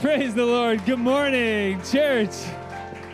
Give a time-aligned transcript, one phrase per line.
[0.00, 0.84] Praise the Lord.
[0.86, 2.30] Good morning, church.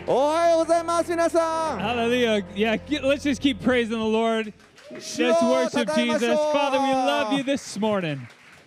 [0.07, 2.45] おはようございます皆さん Hallelujah.
[2.53, 4.53] Yeah, get- let's just keep praising the Lord.
[4.91, 6.29] Let's 主を worship 称えまし Jesus.
[6.29, 8.19] ょう Father, we love you this morning.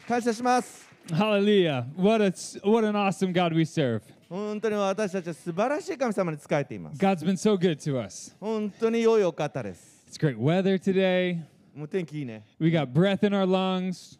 [0.08, 1.84] 感謝します Hallelujah.
[1.96, 2.32] What a
[2.68, 4.00] what an awesome God we serve.
[4.28, 8.34] 本当に私たちは素晴らしい神様に仕えています God's been so good to us.
[8.40, 11.38] 本当に良いお方です It's great weather today.
[11.72, 14.18] もう天気いいね We got breath in our lungs.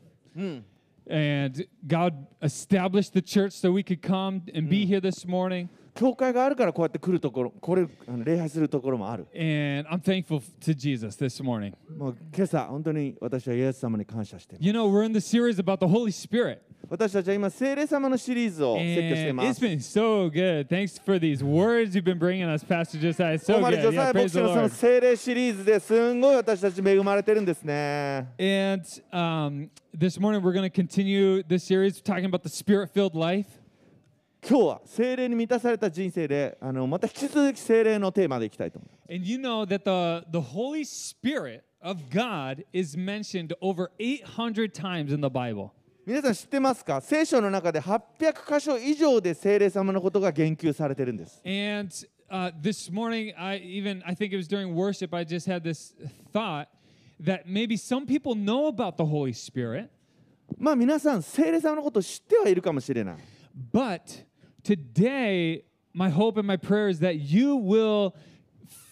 [1.09, 4.89] And God established the church so we could come and be mm.
[4.89, 5.71] here this morning.
[5.99, 7.85] 教会があるからこうやって来るところこれ
[8.25, 11.75] 礼拝するところもある And I'm thankful to Jesus this morning.
[11.97, 16.61] もう今朝本当に私はイエス様に感謝しています You know, we're in the series about the Holy Spirit.
[16.89, 20.69] 私たちは今聖霊様のシリーズを説教していま it's す been so good.
[20.69, 23.35] Thanks for these words you've been bringing us, Pastor Josiah.
[23.35, 23.81] It's こ so good.
[23.81, 33.17] ジョサイ牧師のその.聖霊シリーズですんごい私たち恵まれてるんですね And um, this morning we're going to continue this series talking about the spirit-filled
[33.17, 33.58] life.
[34.47, 44.75] 今日は聖霊に満たされた人生であのまた引き続き聖霊のテーマでいきたいと思います And you know that the, the Holy Spirit of God is mentioned over 800
[44.75, 45.71] times in the Bible.
[46.07, 51.93] 皆さん知ってますか聖書の中で800箇所以上で聖霊様のことが言及されてるんです And
[52.31, 55.95] uh, this morning, I even I think it was during worship, I just had this
[56.33, 56.69] thought
[57.21, 59.91] that maybe some people know about the Holy Spirit,
[60.57, 63.17] まあ皆さん聖霊様のことを知ってはいるかもしれない
[63.73, 64.25] but
[64.69, 68.15] today, my hope and my prayer is that you will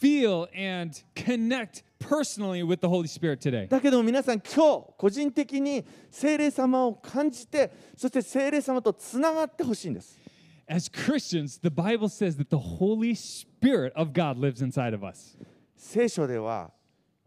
[0.00, 3.68] feel and connect personally with the Holy Spirit today.
[3.68, 10.18] だけど皆さん今日個人的に聖霊様を感じてそして聖霊様とつながってほしいんです
[10.66, 15.36] As Christians, the Bible says that the Holy Spirit of God lives inside of us.
[15.76, 16.70] 聖書では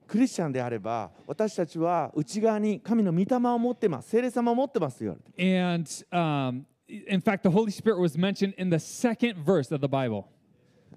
[0.07, 9.80] クリスチャンであれば私たちは内側に神の御霊を持ってます聖霊様を持ってますよ And um, in fact, the Holy Spirit was mentioned in the second verse of
[9.80, 10.28] the Bible.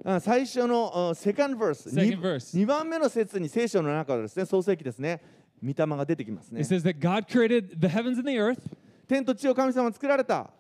[0.05, 5.21] あ最初のあセカンド verse Second verse 2番目の説に聖書の中でですね創世記ですね
[5.63, 8.59] 御霊が出てきますね It says that God created the heavens and the earth,
[9.07, 10.51] 天と地を神様が作られた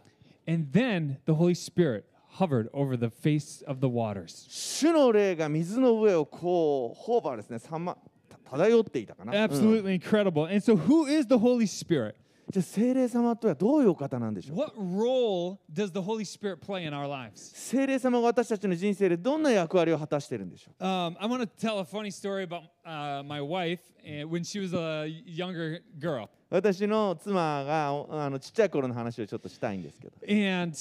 [0.47, 2.05] and then the Holy Spirit
[2.39, 4.47] hovered over the face of the waters.
[4.49, 7.95] 主の霊が水の上をこうホーバーですねさま
[8.27, 10.45] た漂っていたかな、うん Absolutely incredible.
[10.45, 12.15] And so, who is the Holy Spirit?
[12.50, 14.56] じゃあ聖霊様とはどういう方なんでしょう
[17.34, 20.84] 聖霊様は私たちの人生でどんな役割を果たしているんでしょう？
[26.50, 30.14] 私の妻があのちっちゃい頃の話をちょっとしたいんですけど。
[30.28, 30.76] And,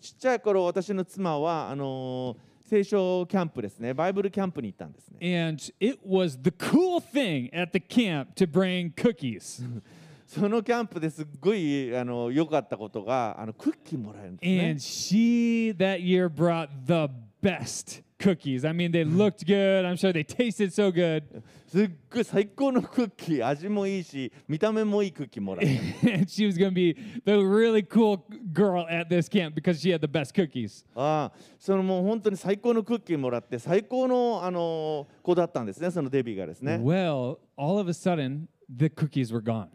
[0.00, 2.36] ちっちゃい頃私の妻はあの。
[2.70, 9.60] 聖書キャンプですねバイブルキャンプに行ったんですね And it was the cool thing at the camp to bring cookies.
[10.24, 18.64] そのキャンプですっごいあの良かったことがあのクッキーもらえるんですね And she that year brought the best cookies.
[18.64, 19.84] I mean, they looked good.
[19.84, 21.22] I'm sure they tasted so good.
[21.66, 25.66] すっごい最高のクッキー味もいいし見た目もいいクッキーもらえ
[26.02, 26.94] る and she was going to be
[27.24, 28.20] the really cool
[28.52, 30.84] girl at this camp because she had the best cookies.
[30.96, 39.68] ああそのもう本当に最高のクッキーもらって最高のあの子だったんですねそのデビーがですね Well, all of a sudden, the cookies were gone.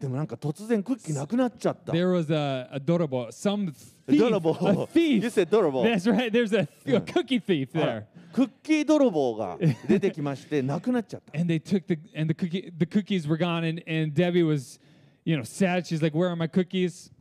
[0.00, 3.72] でもなんか突然クッキーなくなっちゃった There was a, a dorobo, some
[4.08, 4.82] thief, Dorobo.
[4.82, 5.22] a thief.
[5.22, 5.84] You said dorobo.
[5.84, 6.32] That's right.
[6.32, 8.04] There's a, a cookie thief あら there.
[8.32, 14.12] クッキー泥棒が 出てきましてなくなっちゃった And they took the and the cookie the cookies were gone and, and
[14.14, 14.80] Debbie was,
[15.24, 15.86] you know, sad.
[15.86, 17.12] She's like, "Where are my cookies?"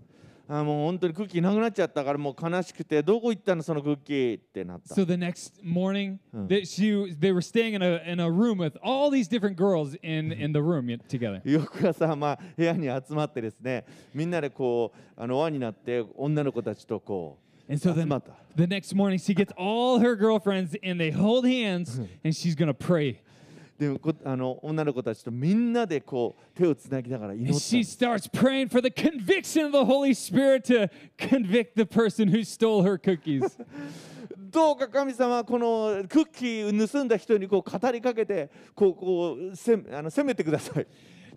[0.49, 8.59] あもう本当にクッキーなくなっちゃったからもう悲しくてどこ行ったのそのクッキーってなった So the next morning, they, she they were staying in a in a room
[8.59, 11.41] with all these different girls in in the room together.
[11.45, 18.23] 翌朝、まあ、部屋に集まってですねみんなでこうあの輪になって女の子たちとこう And so 集 then
[18.55, 22.73] the next morning, she gets all her girlfriends and they hold hands and she's gonna
[22.73, 23.21] pray.
[23.78, 30.88] でこあの女の子たちとみんなでこう手をつなぎながら祈った she starts praying for the conviction of the Holy Spirit to
[31.19, 33.58] convict the person who stole her cookies.
[34.38, 40.87] どうか神様このクッキー盗んだ人にこう語りかけてこうこうせあの責めてください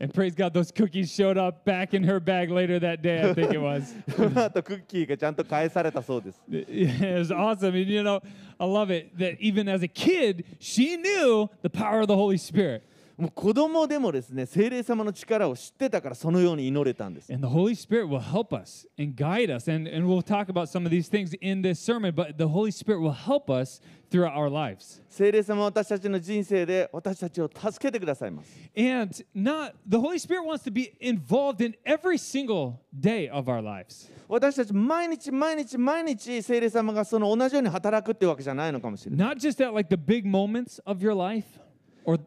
[0.00, 3.22] and praise God, those cookies showed up back in her bag later that day.
[3.22, 3.94] I think it was.
[4.16, 7.74] その後クッキーがちゃんと返されたそうです it was awesome.
[7.74, 8.20] And you know,
[8.58, 12.38] I love it that even as a kid, she knew the power of the Holy
[12.38, 12.82] Spirit.
[13.19, 19.69] もう子供でもですね聖霊様の力を知ってたからそのように祈れたんです And the Holy Spirit will help us and guide us.
[19.69, 22.71] And, and we'll talk about some of these things in this sermon, but the Holy
[22.71, 25.01] Spirit will help us throughout our lives.
[25.09, 33.51] 聖霊様は私たちの人生で私たちを助けてくださいます And not the Holy Spirit wants to be involved in every single day of
[33.51, 34.09] our lives.
[34.29, 41.43] 私たち毎日毎日毎日聖霊様がその同じように働くってわけじゃないのかもしれない Not just at like the big moments of your life
[42.05, 42.17] or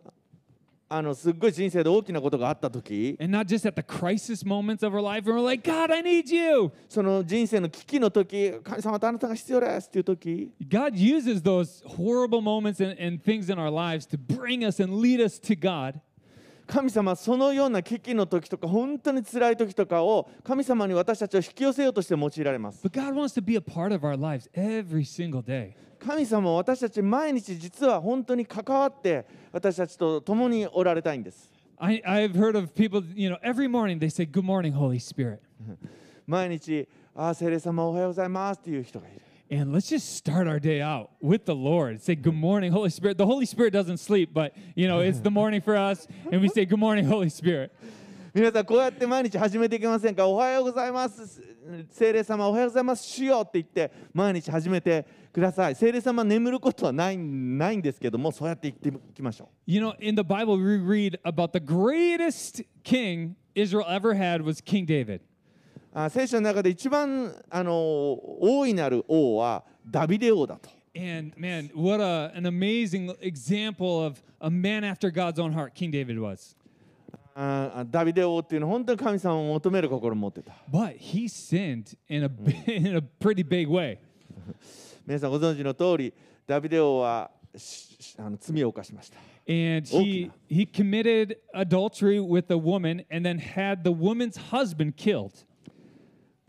[0.92, 5.92] あのすっごい人生で大きなことがあった時 and not just at the crisis moments of our life and we're like, God,
[5.92, 6.72] I need you.
[6.88, 14.81] その人生の危機の時神様とあなたが必要ですっていう時 God uses those horrible moments and, and things in our lives to bring us
[14.81, 16.00] and lead us to God.
[16.67, 22.82] 神様そのような危機の時とか本当につらい時とかを神様に私たちを引き寄せようとして用いられます。
[25.99, 31.53] 神様は私たち毎日実は本当に関わって私たちと共におられたいんです。
[36.26, 39.31] 毎日、ああ、聖霊様おはようございますっていう人がいる。
[39.52, 42.02] And let's just start our day out with the Lord.
[42.02, 43.18] Say, Good morning, Holy Spirit.
[43.18, 46.06] The Holy Spirit doesn't sleep, but, you know, it's the morning for us.
[46.31, 47.72] And we say, Good morning, Holy Spirit.
[48.34, 51.42] 皆さんこうやって毎日始めていけませんかおはようございます
[51.90, 64.62] 聖霊様おはようございますしようって言って毎日始めてください聖霊様眠ることはないないんですけどもそうやって言っていきましょう You know, in the Bible, we read about the greatest king Israel ever had was
[64.62, 65.22] King David.
[65.94, 67.73] あ聖書の中で一番あの
[68.41, 75.91] 大いなる王はダビデ王だと And man, what a, an amazing example of a man after God's own heart King
[75.91, 76.55] David was.
[77.35, 82.31] あダビデ王っていうのは本当に神様を求める心を持ってた But he sinned in a,
[82.71, 83.99] in a pretty big way.
[85.06, 86.15] 皆さんご存知の通り
[86.47, 87.31] ダビデ王は
[88.19, 89.19] あの罪を犯しました
[89.49, 95.44] And he, he committed adultery with a woman and then had the woman's husband killed.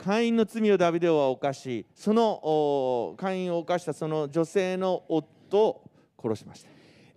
[0.03, 5.91] 会員の罪をダビデ王は犯しそのお会員を犯したその女性の夫を
[6.21, 6.69] 殺しました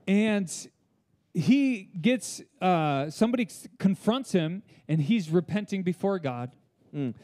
[0.08, 0.48] And
[1.34, 3.48] he gets, uh, somebody
[3.78, 6.50] confronts him and he's repenting before God.
[6.94, 7.14] うん、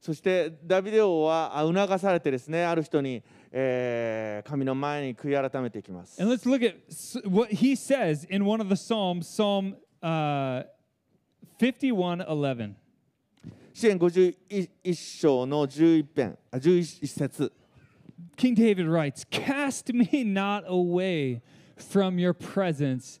[0.00, 3.22] そしてダビデ王はあ促されてですねある人に、
[3.52, 6.20] えー神の前に悔い改めていきます。
[6.20, 6.78] And let's look at
[7.28, 10.64] what he says in one of the Psalms, Psalm uh,
[11.60, 12.72] 51:11.
[13.73, 17.51] 支援51章の11編あ11節
[18.37, 21.41] King David writes, Cast me not away
[21.77, 23.19] from your presence,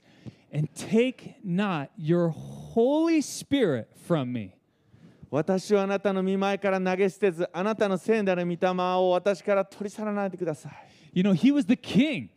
[0.51, 4.53] and take not your Holy Spirit from me.
[5.31, 10.73] 私はあなたの見舞いから投げ捨てずあなたの聖なる御霊を私から取り去らないでください
[11.13, 12.29] You know, he was the king.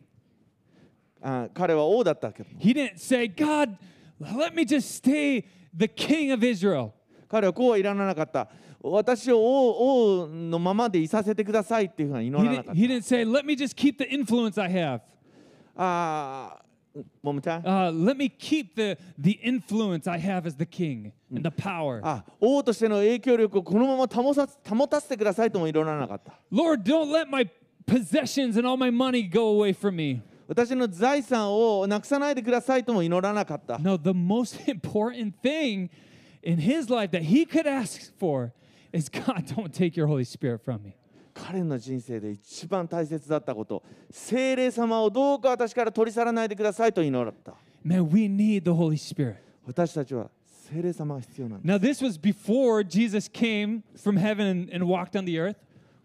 [1.21, 3.77] あ彼は王だったけど He didn't say, God,
[4.19, 6.93] let me just stay the king of Israel.
[7.28, 8.48] 彼はこうはいらなかった
[8.82, 14.98] 私を王王のままでいさせてくださいっていうふうに祈らなかっ he didn't say, let me just keep the influence I have.
[14.98, 15.04] た
[15.76, 16.64] ああ
[17.22, 22.00] ももちゃん Uh, let me keep the, the influence I have as the king and the power.
[22.04, 27.48] あ王としての影響力をこのまま保さ保たせてくださいとも祈らなかった Lord, don't let my
[27.86, 30.20] possessions and all my money go away from me.
[30.46, 35.88] 私の財産をなくさないでくださいとも祈らなかった No, the most important thing
[36.43, 38.53] in his life that he could ask for
[38.91, 40.95] is God, don't take your Holy Spirit from me.
[41.33, 47.53] 彼の人生で一番大切だったこと聖霊様をどうか私から取り去らないでくださいと祈った。
[47.85, 49.35] Man, we need the Holy Spirit.
[49.65, 55.55] 私たちは聖霊様が必要なんです Now, this was before Jesus came from heaven and, and walked on the earth.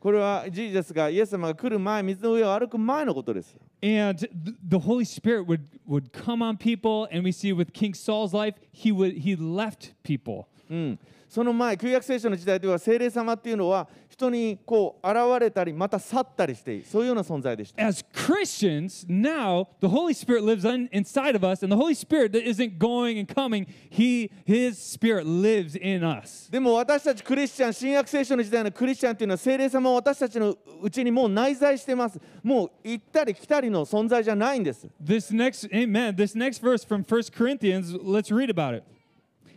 [0.00, 4.30] これはジーザスがイエス様が来る前水の上を歩く前のことです And th-
[4.68, 8.54] the Holy Spirit would, would come on people, and we see with King Saul's life,
[8.72, 10.46] he would he left people.
[10.70, 10.98] うん、
[11.29, 21.93] その前旧約聖書の時代では聖霊様っていうのは人にこう現れたりまた去ったりしてそういうような存在でした As Christians, now the Holy Spirit lives on, inside of us, and the Holy
[21.93, 26.49] Spirit that isn't going and coming, he his spirit lives in us.
[26.49, 38.83] でも私たちクリスチャン新約聖書の時代のクリスチャンっていうのは聖霊様を私たちのうちにもう内在してますもう行ったり来たりの存在じゃないんです This next amen, this next verse from 1 Corinthians, let's read about it.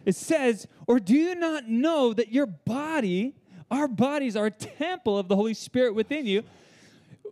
[0.06, 3.34] It says, "Or do you not know that your body,
[3.70, 6.44] our bodies are a temple of the Holy Spirit within you,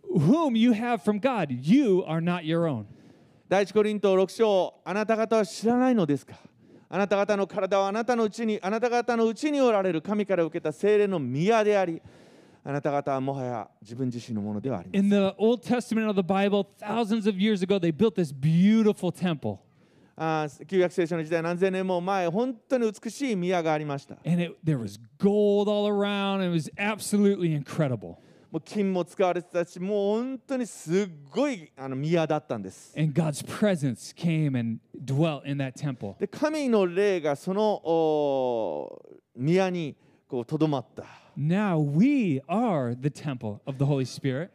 [0.02, 1.50] whom you have from God?
[1.50, 2.86] You are not your own."
[3.48, 6.34] 第一コリント6章あなた方は知らないのですか
[6.88, 12.02] あなた方の体はあなたのうちにあなた方のうちにおられる神から受けた聖霊の宮であり
[12.64, 19.12] あなた方はもはや自分自身のものではありません In the Old Testament of the Bible, thousands of years ago, they built this beautiful
[19.12, 19.60] temple.
[20.23, 26.43] あー旧約聖書の時代何千年も前本当に美しい宮がありました And it, there was gold all around.
[26.43, 28.17] It was absolutely incredible.
[28.51, 36.13] もう金も使われてたしもう本当にすっごいあの宮だったんです And God's presence came and dwelt in that temple.
[36.19, 38.91] で神の霊がその
[39.35, 39.95] 宮に
[40.29, 41.03] とどまった
[41.35, 44.51] Now we are the temple of the Holy Spirit.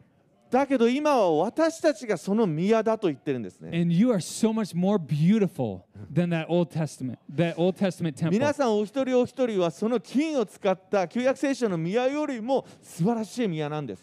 [0.56, 8.16] だけど今は私たちがその宮だと言ってるんですね And you are so much more beautiful than that Old Testament, that Old Testament
[8.16, 8.30] temple.
[8.30, 14.02] 皆さんお一人お一人はその金を使った旧約聖書の宮よりも素晴らしい宮なんです。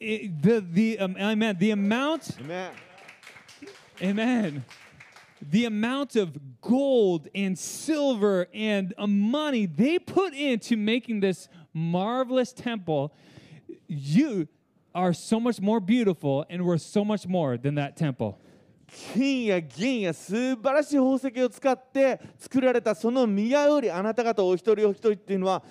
[0.00, 1.58] I- the, the, um, amen.
[1.58, 2.70] The amount, Amen
[4.02, 4.64] amen.
[5.42, 12.52] The amount of gold and silver and uh, money they put into making this marvelous
[12.52, 13.12] temple,
[13.86, 14.48] you
[14.93, 18.37] are so much more beautiful and worth so much more than that temple.
[18.87, 25.63] 金や銀や素晴らしい宝石を使って作られたその宮よりあなた方お一人お一人っていうのは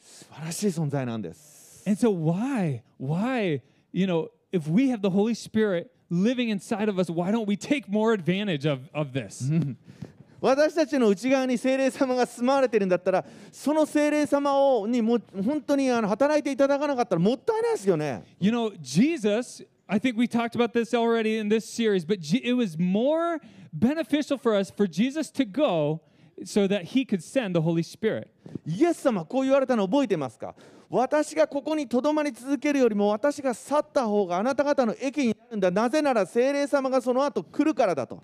[0.00, 1.84] 素晴らしい存在なんです。
[1.86, 6.98] And so why, why, you know, if we have the Holy Spirit living inside of
[6.98, 9.48] us, why don't we take more advantage of, of this?
[10.41, 18.23] 私たちの内側に精霊様が住まわれてるんだったらその精霊様をにも本当にあの働いていただかなかったらもったいないですよね。
[18.39, 22.75] You know, Jesus, I think we talked about this already in this series, but it was
[22.79, 23.39] more
[23.71, 26.01] beneficial for us for Jesus to go
[26.43, 28.31] so that he could send the Holy Spirit.
[28.65, 30.55] イエス様こう言われたの覚えてますか
[30.93, 38.21] 私がここにとどまり続けるよりも私が去った方があなた方の益になるんだなぜなら精霊様がその後来るからだと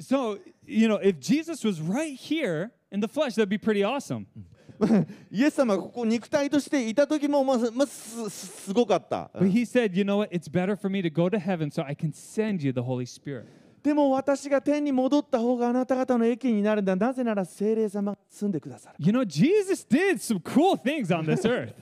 [0.00, 4.26] So, you know, if Jesus was right here in the flesh, that'd be pretty awesome.
[5.30, 10.34] イエス様がここ肉体としていた時もまあ、まあ、すすすごかった、But he said, you know what?
[10.34, 13.06] It's better for me to go to heaven so I can send you the Holy
[13.06, 13.44] Spirit.
[13.82, 21.72] でも私が天に戻った方があなた方の益になるんだなぜなら精霊様が住んでくださる You know, Jesus did some cool things on this earth.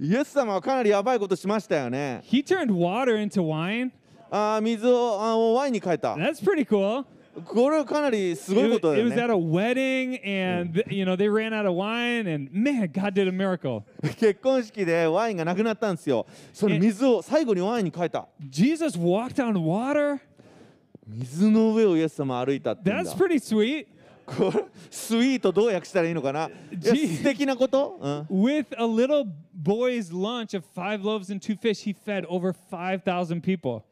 [0.00, 3.90] イエス様はかなりやばいことしましたよね He turned water into wine.
[4.30, 7.04] あー水をあーワインに変えた That's pretty cool.
[7.44, 11.14] これはかなりすごい It, こと was- だ it よ was ね at a wedding, and you know
[11.16, 13.82] they ran out of wine, and man, God did a miracle.
[14.18, 20.18] 結婚式でワインがなくなったんですよその水を最後にワインに変えた Jesus walked on water.
[21.06, 23.86] 水の上をイエス様歩いたって That's pretty sweet.
[24.90, 33.40] スイートどう訳したらいいのかな.素敵なこと、うん、With a little boy's lunch of five loaves and two fish, he fed over 5,000
[33.40, 33.82] people.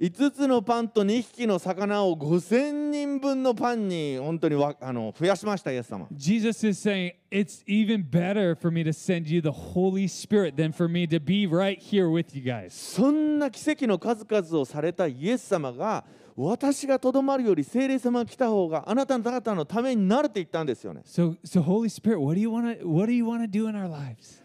[0.00, 10.56] 5つのパンと2匹の魚を5000人分のパンに本当にわあの増やしましたイエス様 Jesus is saying, It's even better for me to send you the Holy Spirit
[10.56, 12.70] than for me to be right here with you guys.
[12.70, 16.04] そんな奇跡の数々をされたイエス様が
[16.36, 23.68] 私がとどまるより聖霊様が来た方があなた方のためになるって言ったんですよね So, so Holy Spirit, what do you want to what do you want to do
[23.68, 24.42] in our lives?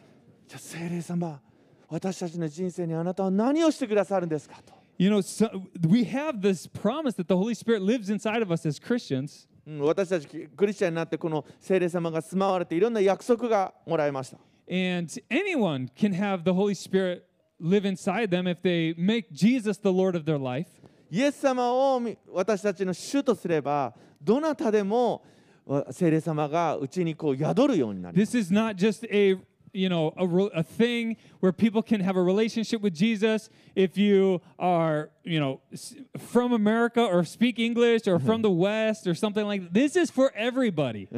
[0.47, 1.39] じゃあ聖霊様
[1.87, 5.49] 私たちの人生にあなたは何をしてくださるんですかと You know, so
[5.87, 9.47] we have this promise that the Holy Spirit lives inside of us as Christians.
[9.65, 14.37] うん私たちクリスチャンになってこの聖霊様が住まわれていろんな約束がもらえました
[14.69, 17.23] And anyone can have the Holy Spirit
[17.59, 20.67] live inside them if they make Jesus the Lord of their life.
[21.10, 25.22] イエス様をみ私たちの主とすればどなたでも
[25.66, 29.38] わ聖霊様がうちにこう宿るようになります This is not just a
[29.76, 33.96] you know a, re- a thing where people can have a relationship with Jesus if
[33.98, 39.14] you are you know s- from America or speak English or from the West or
[39.14, 39.72] something like that.
[39.74, 41.08] This is for everybody.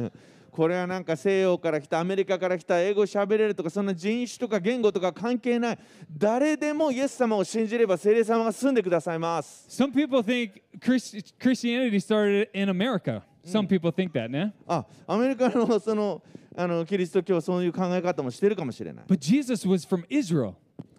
[0.52, 5.78] うんこれはなんか西洋から来たアメリカから来た英語喋れるとかそんな人種とか言語とか関係ない
[6.14, 13.22] 誰でもイエス様を信じれば聖霊様が住んでくださいます Some people think Christ- Christianity started in America.
[13.44, 14.52] Some people think that, nah?
[14.68, 16.22] あアメリカのその
[16.54, 20.52] あのキリスト教はそういう考え方もしてるかもしれない But Jesus was from Israel,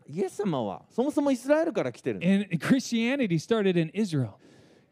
[0.09, 4.31] イエス様はそもそもイスラエルから来てる and Christianity started in Israel.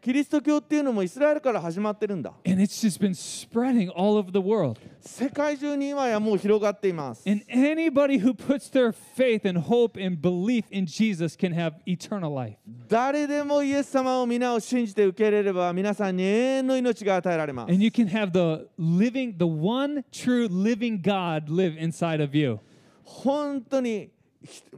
[0.07, 4.79] キリスト教っていうのもイスラエルから始まってるんだ And it's just been spreading all over the world.
[5.01, 11.73] 世界中に今やもう広がっています And anybody who puts their faith and hope and belief in Jesus can have
[11.87, 12.57] eternal life.
[12.89, 22.37] 誰でもイエス様を皆を信じて受け入れれば皆さんに永遠の命が与えられます And you can have the living, the one true living God live inside of
[22.37, 22.61] you.
[23.03, 24.20] 本当にひもう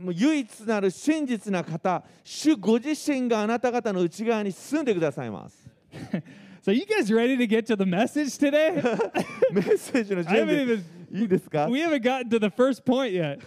[0.05, 5.69] 唯一なる真実な方主ご自身があなた方の内側に住んでくださいます
[6.63, 8.75] So, you guys ready to get to the message today?
[9.53, 13.39] メッセージの I 準 haven't 備 even, いいですか we haven't gotten to the first point yet.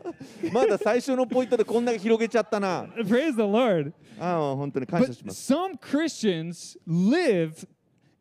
[0.51, 3.93] まだ最初のポイントでこんだけ広げちゃったな Praise the Lord.
[4.19, 7.65] ああ本当に感謝 But します some Christians live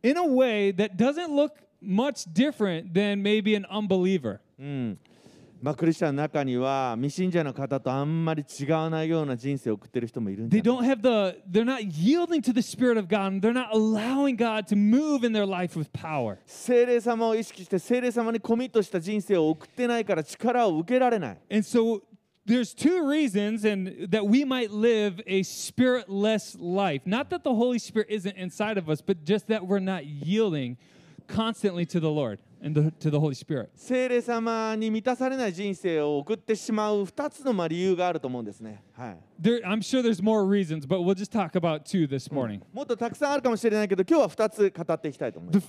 [0.02, 4.38] in a way that doesn't look much different than maybe an unbeliever.
[4.58, 4.98] うん
[5.62, 13.40] まあ、クリスチャンの中には未信者の方とあんまり違わないような人生を送ってる人もいるんじ They ゃない don't have the, they're not yielding to the Spirit of God, and
[13.40, 16.36] they're not allowing God to move in their life with power.
[16.44, 22.02] 聖霊様を意識して聖霊様にコミットした人生を送ってないから力を受けられない And so
[22.46, 27.00] there's two reasons and that we might live a spiritless life.
[27.06, 30.76] Not that the Holy Spirit isn't inside of us, but just that we're not yielding
[31.26, 32.38] constantly to the Lord
[33.73, 38.83] 聖霊様に満たされない人生を送ってしまう二つの理由があると思うんですね。
[38.93, 39.17] はい。
[42.73, 45.65] もっとたくさんあるかもしれないけど、今日は2つ語っていきたいと思います。
[45.65, 45.67] The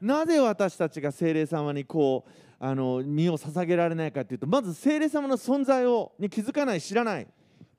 [0.00, 2.30] なぜ私たちが聖霊様にこう。
[2.60, 7.26] あの身を捧げられないかというとまず聖霊様の存在をに気づかない知らない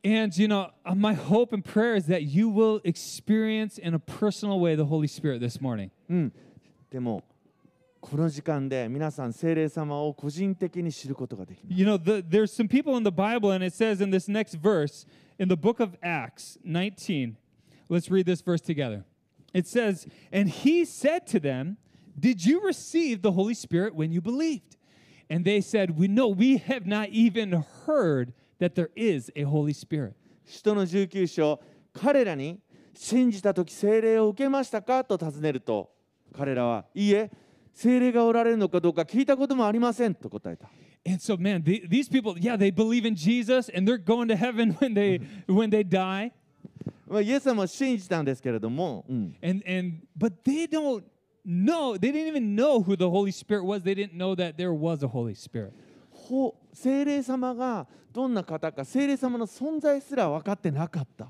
[0.04, 3.98] And you know, uh, my hope and prayer is that you will experience in a
[3.98, 5.90] personal way the Holy Spirit this morning.
[6.10, 6.32] うん、
[6.90, 7.22] でも
[8.00, 14.56] この時間で皆さん聖霊様を個人的に知ることができます You know, the, there's some people in the Bible, and it says in this next
[14.56, 15.06] verse,
[15.38, 17.38] in the book of Acts 19,
[17.88, 19.04] let's read this verse together.
[19.54, 21.78] It says, And he said to them,
[22.18, 24.76] Did you receive the Holy Spirit when you believed?
[25.30, 29.73] And they said, We know we have not even heard that there is a Holy
[29.73, 30.13] Spirit.
[30.45, 31.59] 使徒の19章
[31.93, 32.59] 彼らに
[32.93, 35.91] 信じた時聖霊を受けましたかと尋ねると
[36.35, 37.31] 彼らはいいえ
[37.73, 40.69] 聖霊がおられるのかどうか聞いたこともありませんと答えた
[41.07, 44.35] And so, man, the, these people, yeah, they believe in Jesus and they're going to
[44.35, 46.33] heaven when they when they die.
[47.07, 51.03] まあ、イエス様を信じたんですけれども、うん、And and but they don't
[51.47, 53.81] know, they didn't even know who the Holy Spirit was.
[53.81, 55.73] They didn't know that there was a Holy Spirit.
[56.73, 61.27] 聖霊様がどんな方か聖霊様の存在すら分かってなかった。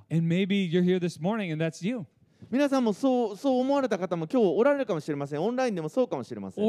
[2.50, 5.42] 皆さんもそう,そう思われた方も今日おられるかもしれません。
[5.42, 6.66] オンラインでもそうかもしれません、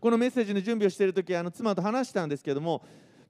[0.00, 2.82] このメッセージの準備をしている時あの妻と話したんですけども。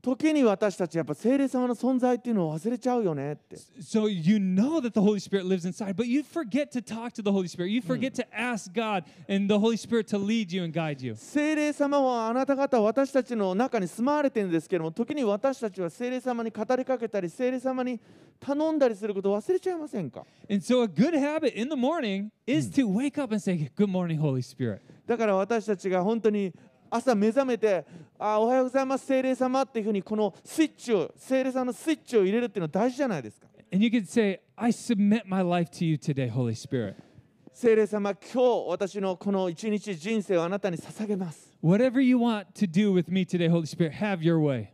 [0.06, 7.12] 時に私たちやっぱ聖霊様の存在っていうのを忘れちゃうよねって So you know that the Holy Spirit lives inside, but you forget to talk
[7.14, 7.70] to the Holy Spirit.
[7.70, 11.16] You forget to ask God and the Holy Spirit to lead you and guide you.
[11.16, 18.00] 聖霊様はあなた方私たちの中に住まわれてるんですけども時に私たちは聖霊様に語りかけたり聖霊様に
[18.38, 23.88] 頼んだりすることを忘れちゃいませんか And so a good habit in the morning is to wake up and say, Good
[23.88, 24.82] morning, Holy Spirit.
[25.04, 26.52] だから私たちが本当に
[26.90, 27.84] 朝目覚めて
[28.18, 36.94] あおはようございます聖霊様っていうふうにこのスイッチを聖霊様のスイッチを入れるっていうのは大事じゃないですか And you could say, I submit my life to you today, Holy Spirit.
[37.52, 44.68] 聖霊様今日私のこの一日人生をあなたに捧げます Whatever you want to do with me today, Holy Spirit, have your way.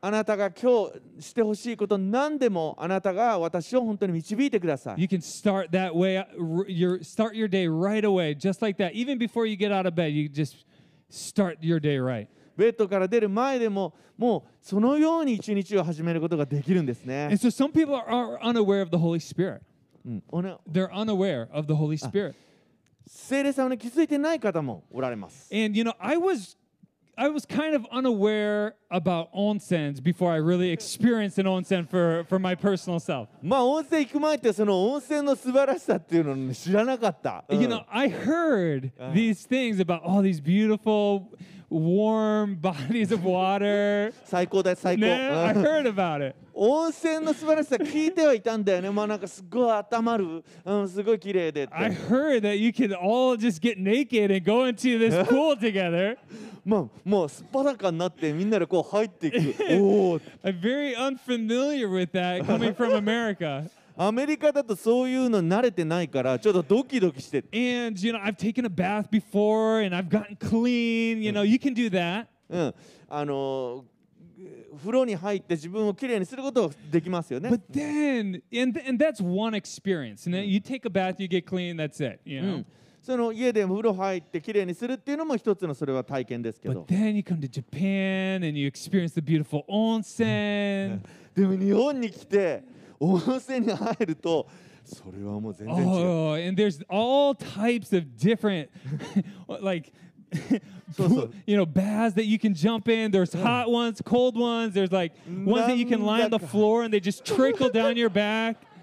[0.00, 6.26] あなたが今日してほしいこと何でもあなたが私を本当に導いてください You can start that way, uh,
[6.68, 8.92] your, start your day right away, just like that.
[8.92, 10.64] Even before you get out of bed, you just
[11.10, 12.28] start your day right.
[12.56, 19.60] ベッドから出る前でももうそのように一日を始めることができるんですね And、so some people are, are unaware of the Holy Spirit.
[20.72, 22.34] They're unaware of the Holy Spirit.
[23.06, 26.56] 聖霊様に気づいてない方もおられます And you know, I was
[27.17, 32.39] I was kind of unaware about onsens before I really experienced an onsen for, for
[32.39, 33.27] my personal self.
[33.43, 41.27] まあ温泉行く前ってその温泉の素晴らしさっていうのをね知らなかった、うん You know, I heard these things about all these beautiful,
[41.69, 44.13] warm bodies of water.
[44.25, 46.35] 最高だよ最高、 Nah, I うん heard about it.
[46.53, 55.55] 温泉の素晴らしさ聞いてはいたんだよねまあなんかすごい温まる、うん、すごい綺麗でって I heard that you could all just get naked and go into this pool
[55.57, 56.17] together.
[56.65, 59.37] まあもうすっぱだかになってみんなでこう入っていく
[59.81, 63.63] おお I'm very unfamiliar with that coming from America.
[63.96, 71.22] アメリカだとそういうの慣れてないからちょっとドキドキして And you know, I've taken a bath before and I've gotten clean.
[71.22, 72.26] You know, you can do that.
[72.48, 72.74] うん、
[73.08, 73.96] あのー
[74.78, 77.48] 風呂に入って自分をきれいにすることができますよね。
[77.48, 80.26] But then, and, and that's one experience.
[80.26, 82.20] And then you take a bath, you get clean, that's it.
[82.26, 82.56] You う know.
[82.58, 82.66] ん、
[83.00, 91.00] その家で風呂入ってきれいにするっていうのも一つのそれは体験ですけ But ど then you come to Japan and you experience the beautiful onsen.
[91.34, 92.62] でも日本に来て
[92.99, 94.47] 温泉に入ると
[94.83, 95.85] それはもう全然違う。
[95.85, 98.69] Oh, and there's all types of different,
[99.47, 99.91] like,
[100.95, 101.29] So, so.
[101.45, 103.11] you know, baths that you can jump in.
[103.11, 104.73] There's hot ones, cold ones.
[104.73, 106.49] There's like ones that you can lie on the Nandaka.
[106.49, 108.57] floor and they just trickle down your back.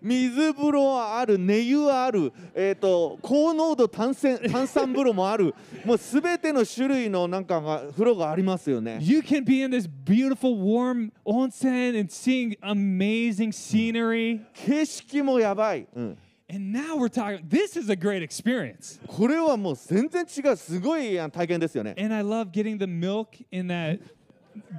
[0.00, 14.40] 水風呂はある寝湯はある、えー、と高濃度炭酸炭酸風呂もあるもうすべての種類のなんかが風呂がありますよね You can be in this beautiful, warm onsen and seeing amazing scenery.
[14.54, 16.18] 景色もやばい、うん、
[16.50, 19.00] And now we're talking, this is a great experience.
[19.06, 24.00] これはもう全然違うすごいあ体験ですよね And I love getting the milk in that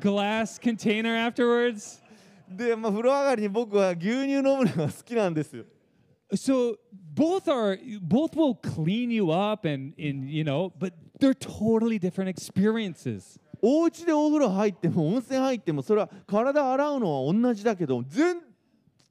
[0.02, 2.02] glass container afterwards.
[2.50, 5.66] で、まあ、風呂上がりに僕は牛乳飲むのが好きなんですよ
[6.34, 6.78] So
[7.16, 12.30] both are both will clean you up and in you know, but they're totally different
[12.30, 13.40] experiences.
[13.62, 18.42] お家でお風呂入っても温泉入ってもそれは体洗うのは同じだけど全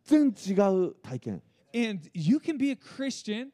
[0.04, 1.42] 然違う体験
[1.74, 3.48] And you can be a Christian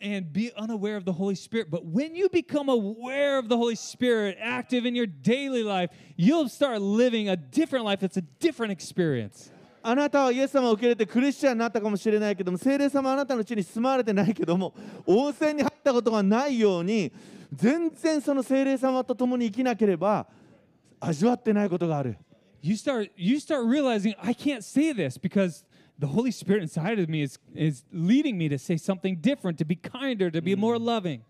[0.00, 3.76] and be unaware of the Holy Spirit, but when you become aware of the Holy
[3.76, 8.02] Spirit, active in your daily life, you'll start living a different life.
[8.02, 9.52] It's a different experience.
[9.80, 14.74] あなたはイエス様を受け入れてクリスチャンになったかもしれないけども聖霊様はあなたのうちに住まわれてないけども
[15.06, 17.12] 温泉に入ったことがないように
[17.54, 20.26] 全然その聖霊様と共に生きなければ
[21.00, 22.18] 味わってないことがある
[22.60, 25.64] You start you start realizing I can't say this because
[25.98, 29.64] the Holy Spirit inside of me is is leading me to say something different, to
[29.64, 31.22] be kinder, to be more loving.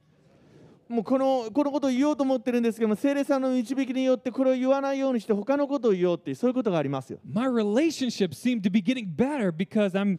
[0.89, 10.19] もうこのこのことを言おうと思ってるんですけども聖霊様の導きによってこれを言わないようにして他のことを言おうってそういうことがありますよ My relationships seem to be getting better because I'm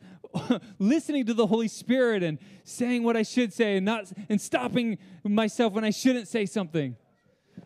[0.79, 4.99] listening to the Holy Spirit and saying what I should say and not and stopping
[5.23, 6.93] myself when I shouldn't say something.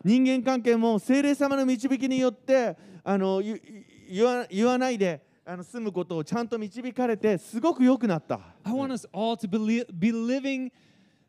[0.05, 3.61] 人間関係も聖霊様の導きによってあのゆ
[4.09, 10.71] 言わ言わないであの住むことをちゃんと導かれてすごく良くなった I want us all to be, be living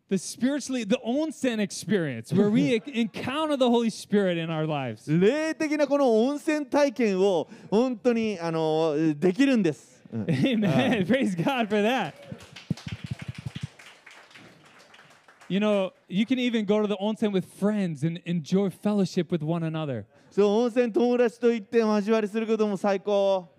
[0.09, 5.09] the spiritually the onsen experience where we encounter the Holy Spirit in our lives.
[5.09, 11.05] 霊的なこの温泉体験を本当にあのできるんです、うん Amen.
[11.07, 12.15] Praise God for that.
[15.49, 19.43] You know, you can even go to the onsen with friends and enjoy fellowship with
[19.43, 20.05] one another.
[20.31, 23.54] そう温泉友達と行って交わりすることも最高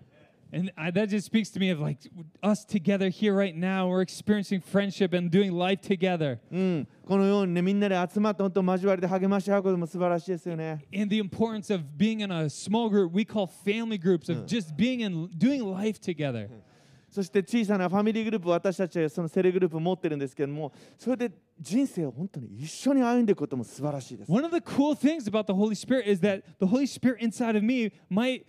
[0.53, 1.97] And I, that just speaks to me of like
[2.43, 3.87] us together here right now.
[3.87, 6.39] We're experiencing friendship and doing life together.
[6.51, 14.45] うん、このようにねみんなで集まって本当交わりで励まし合うことも素晴らしいですよね And the importance of being in a small group we call family groups, of
[14.45, 16.49] just being in doing life together.
[17.09, 27.21] そして小さなファミリーグループ私たちはそのセレグループ持ってるんですけどもそれで人生を本当に一緒に歩んでいくことも素晴らしいです One of the cool things about the Holy Spirit is that the Holy Spirit
[27.21, 28.45] inside of me might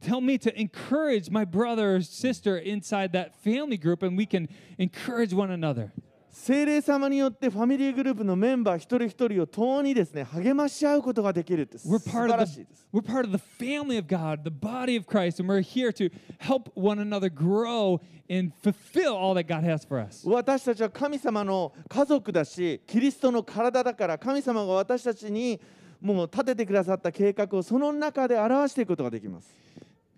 [0.00, 4.48] tell me to encourage my brother or sister inside that family group, and we can
[4.78, 5.90] encourage one another.
[6.30, 12.86] 聖霊様によってファミリーグループのメンバー一人一人を共にですね励まし合うことができるって素 We're 晴 part ら of しい the です。
[12.92, 16.70] we're part of the family of God, the body of Christ, and we're here to help
[16.76, 20.28] one another grow and fulfill all that God has for us.
[20.28, 25.60] 私たちは神様の家族だしキリストの体だから神様が私たちに
[26.00, 29.52] もう立ててくださった計画をその中で表していくことができます。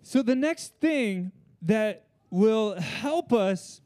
[0.02, 1.32] So the next thing
[1.66, 3.82] that will help us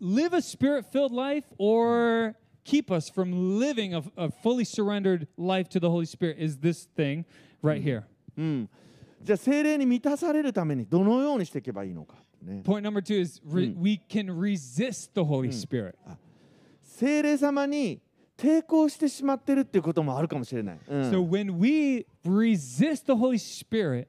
[0.00, 5.80] live a spirit-filled life or keep us from living a, a fully surrendered life to
[5.80, 7.24] the Holy Spirit is this thing
[7.62, 8.04] right here.
[8.36, 8.68] うん、
[9.22, 15.94] じゃあ精霊に満たされるためにどのようにしていけばいいのか、ね、 Point number two is re- we can resist the Holy Spirit.
[16.82, 18.00] 精霊様に
[18.36, 20.78] 抵抗してしまってるっていうこともあるかもしれない。
[20.88, 24.06] うん So when we resist the Holy Spirit,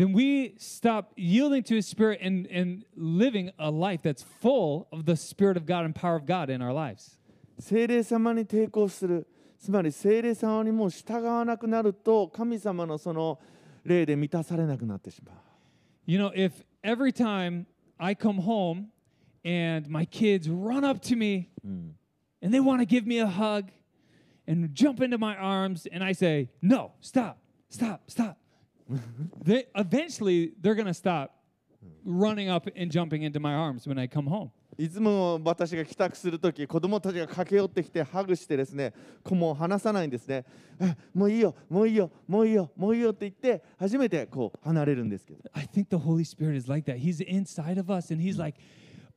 [0.00, 5.06] then we stop yielding to His Spirit and, and living a life that's full of
[5.06, 7.18] the Spirit of God and power of God in our lives.
[7.58, 9.26] 精霊様に抵抗する
[9.58, 13.38] つまり精霊様にもう従わなくなると神様のその
[13.82, 15.36] 霊で満たされなくなってしまう。
[16.06, 16.52] You know, if
[16.84, 17.66] every time
[17.98, 18.88] I come home
[19.44, 21.48] and my kids run up to me
[22.42, 23.70] and they want to give me a hug
[24.46, 27.38] and jump into my arms, and I say, No, stop,
[27.70, 28.38] stop, stop.
[29.44, 31.30] they eventually they're gonna stop
[32.04, 34.50] running up and jumping into my arms when I come home.
[34.78, 38.92] いつも私が帰宅するとき子供たちが駆け寄ってきてハグしてですね
[39.24, 40.44] 子も離さないんですね
[40.78, 46.98] えもういいよもういいよもういいよもういいよって言って初めてこう離れるんですけど I think the Holy Spirit is like that.
[46.98, 48.58] He's inside of us, and He's like,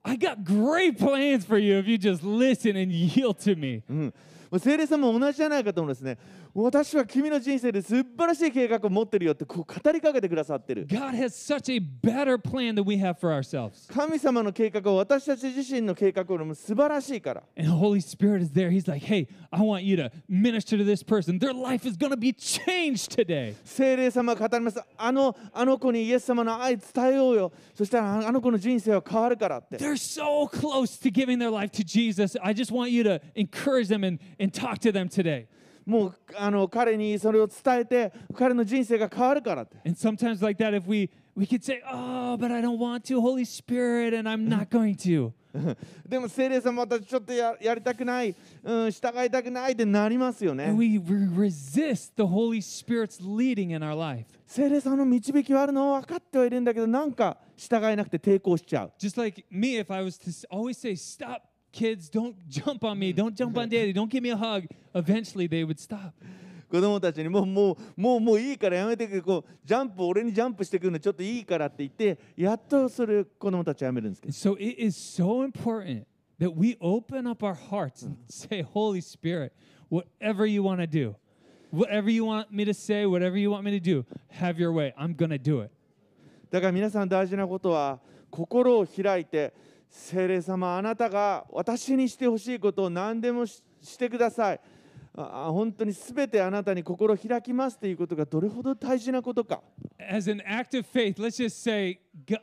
[0.04, 3.84] I got great plans for you if you just listen and yield to me.
[3.90, 4.14] うん、 もう
[4.59, 6.19] 聖霊様も同じじゃないかと思うんですね
[6.55, 13.93] 私は君の人生で素晴らしい計画を持ってるよってこう語りかけてくださってる God has such a better plan than we have for ourselves.
[13.93, 18.71] 神様の計画は私たち自身の計画よりも素晴らしいから And the Holy Spirit is there.
[18.71, 21.39] He's like, hey, I want you to minister to this person.
[21.39, 23.55] Their life is going to be changed today.
[23.65, 32.37] 聖霊様が語りますあのあの子にイエス様の愛伝えようよそしたらああの子の人生は変わるからって They're so close to giving their life to Jesus.
[32.41, 35.47] I just want you to encourage them and, and talk to them today.
[35.87, 43.05] もうあの彼にそれを伝えて彼の人生が変わるからって And sometimes, like that, if we we could say, "Oh, but I don't want
[43.13, 45.33] to, Holy Spirit, and I'm not going to."
[46.09, 54.27] でも聖霊様私ちょっとややりたくない、うん、従いたくないってなりますよ And ね we re- resist the Holy Spirit's leading in our life.
[54.49, 61.43] 聖霊様の導きはあるのは分かってはいるんだけどなんか従えなくて抵抗しちゃう Just like me, if I was to always say, "Stop,
[61.75, 62.09] kids!
[62.09, 63.13] Don't jump on me!
[63.13, 63.93] Don't jump on Daddy!
[63.93, 66.13] Don't give me a hug!" Eventually, they would stop.
[66.71, 76.05] 子供たちにもうもうもうもういいからやめてくれこうジャンプ俺にジャンプしてくるのちょっといいからって言ってやっとそれ子供たちはやめるんですけど so it is so important
[76.41, 79.53] that we open up our hearts and say, Holy Spirit,
[79.89, 81.15] whatever you want to do,
[81.71, 84.93] whatever you want me to say, whatever you want me to do, have your way.
[84.99, 85.71] I'm to do it.
[86.51, 87.99] だから皆さん大事なことは
[88.31, 89.53] 心を開いて
[89.97, 94.61] 聖霊様あなたが私にしてほしいことを何でもししてください
[95.17, 99.63] ああ本当に全てあなたに心を開きますということがどれほど大事なことか
[99.99, 102.01] As an act of faith, let's just say,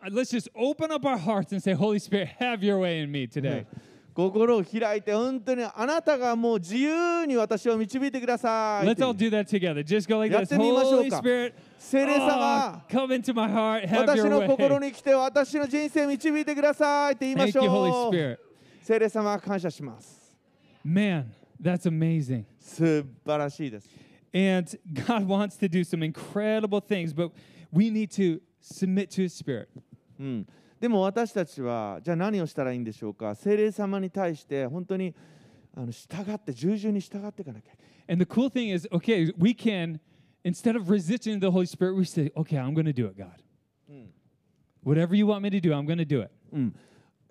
[0.10, 3.28] let's just open up our hearts and say, Holy Spirit, have your way in me
[3.28, 3.66] today.
[4.14, 9.84] 心を開いて本当にあなたがもう自由に私を導いてください Let's all do that together.
[9.84, 10.56] Just go like this.
[10.56, 17.62] Holy か Spirit, 聖霊 oh, 様 come into my heart, have 私の心.に来て私の人生を導いてくださいって言いま Thank し you,
[17.62, 18.38] ょ Holy う Spirit.
[18.84, 20.38] 聖霊様感謝します
[20.86, 21.26] Man,
[21.60, 22.46] that's amazing.
[22.60, 23.90] 素晴らしいです
[24.32, 27.32] And God wants to do some incredible things, but
[27.74, 29.68] we need to submit to His Spirit.
[30.20, 30.48] うん、
[30.80, 35.16] でも私たちはじゃあ何をしたらいいんでしょうか聖霊様に対して本当に
[35.76, 40.00] あの従って従順に従っていかなきゃいけない And the cool thing is, okay, we can,
[40.45, 43.43] instead of resisting the Holy Spirit, we say, okay, I'm going to do it, God.
[44.83, 46.31] Whatever you want me to do, I'm going to do it.
[46.53, 46.75] うん、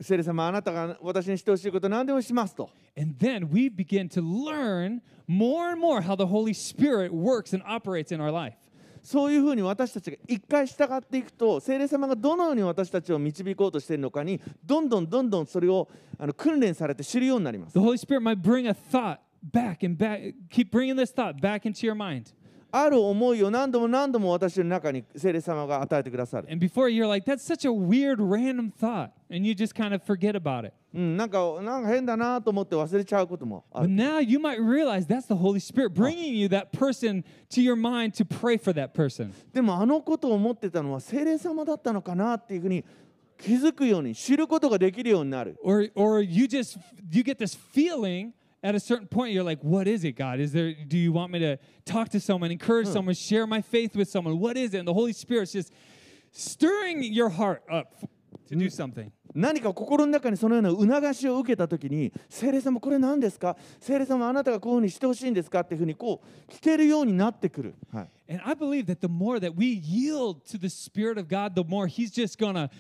[0.02, 7.56] 聖霊様あなたが私にしてほしいこと何でもしますと And then we begin to learn more and more how the Holy Spirit works
[7.56, 8.58] and operates in our life.
[9.02, 21.40] そういうふうに私たちが一回従っていくと聖霊様がどのように私たちを導こうとしているのかにどんどんどんどんそれをあの訓練されて知るようになります The Holy Spirit might bring a thought back and back, keep bringing this thought
[21.40, 22.34] back into your mind.
[22.73, 29.11] ある思いを何度も何度も私の中に聖霊様が与えてくださる、And before you're like, that's such a weird, random thought.
[29.31, 30.73] And you just kind of forget about it.
[30.93, 37.25] うん、なんかなんか変だなと思って忘れちゃうこともあ But る now you might realize that's the Holy Spirit bringing you that person
[37.51, 39.33] to your mind to pray for that person.
[39.53, 42.85] でもあのことを思ってたのは聖霊様だったのかなっていうふうに
[43.39, 46.79] 気づくように知ることができるようになる Or, or you just
[47.11, 50.41] you get this feeling at a certain point you're like what is it god?
[50.41, 53.97] Is there do you want me to talk to someone encourage someone share my faith
[53.97, 54.39] with someone?
[54.39, 54.79] What is it?
[54.79, 55.73] And the holy spirit's just
[56.33, 57.95] stirring your heart up
[58.49, 71.19] to do something 何か心の中にそのような促しを受けた時に聖霊様これ何ですか聖霊様あなたがこういうふうにしてほしいんですかっていうふうにこう聞けるようになってくる、はい、and i believe that the more that we yield to the spirit
[71.19, 72.71] of god the more he's just gonna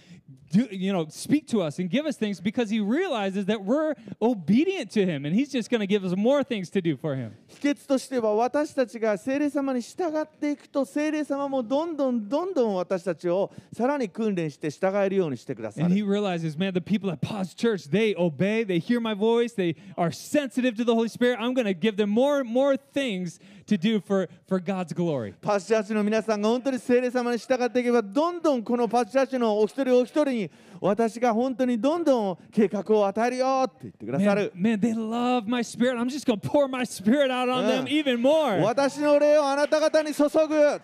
[0.52, 3.94] do you know speak to us and give us things because he realizes that we're
[4.20, 7.32] obedient to him and he's just gonna give us more things to do for him
[7.48, 16.04] 秘訣としては私たちが聖霊様に従っていくと聖霊様もどんどんどんどん私たちをさらに訓練して従えるようにしてくださ And he
[16.39, 19.75] る realizes, man, the people at Pause Church, they obey, they hear my voice, they
[19.97, 21.37] are sensitive to the Holy Spirit.
[21.39, 25.33] I'm going to give them more and more things to do for, for God's glory.
[25.41, 35.97] パスチャーチの皆さんが本当に聖霊様に従っていけばどんどんこのパスチャーチのお一人お一人に私が本当にどんどん計画を与えるよって言ってくださ Man, る man, they love my spirit.
[35.97, 38.01] I'm just going to pour my spirit out on them Yeah.
[38.01, 38.61] even more.
[38.61, 40.81] 私の霊をあなた方に注ぐ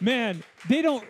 [0.00, 1.02] Man, they don't.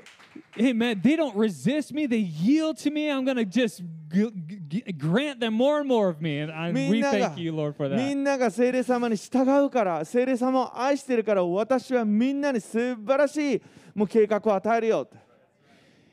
[0.55, 2.07] Hey man, they don't resist me.
[2.07, 3.09] They yield to me.
[3.11, 4.31] I'm gonna just g-
[4.69, 7.53] g- grant them more and more of me, and I, み we んなが thank you,
[7.53, 8.15] Lord, for み that.
[8.15, 13.63] んなが聖霊様に従うから聖霊様を愛してるから私はみんなに素晴らしい
[13.95, 15.17] もう計画を与えるよって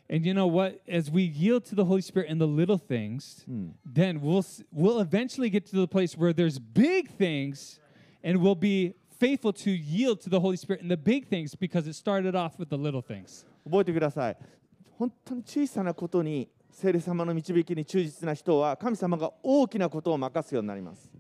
[0.07, 0.79] And you know what?
[0.87, 3.43] As we yield to the Holy Spirit in the little things,
[3.91, 7.79] then we'll s- we'll eventually get to the place where there's big things,
[8.23, 11.87] and we'll be faithful to yield to the Holy Spirit in the big things because
[11.87, 13.45] it started off with the little things.
[13.64, 14.36] 覚えてください
[14.98, 21.10] 本当に小さなことに聖霊様の導きに忠実な人は神様が大きなことを任すようになります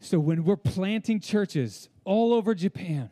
[0.00, 3.08] So when we're planting churches all over Japan,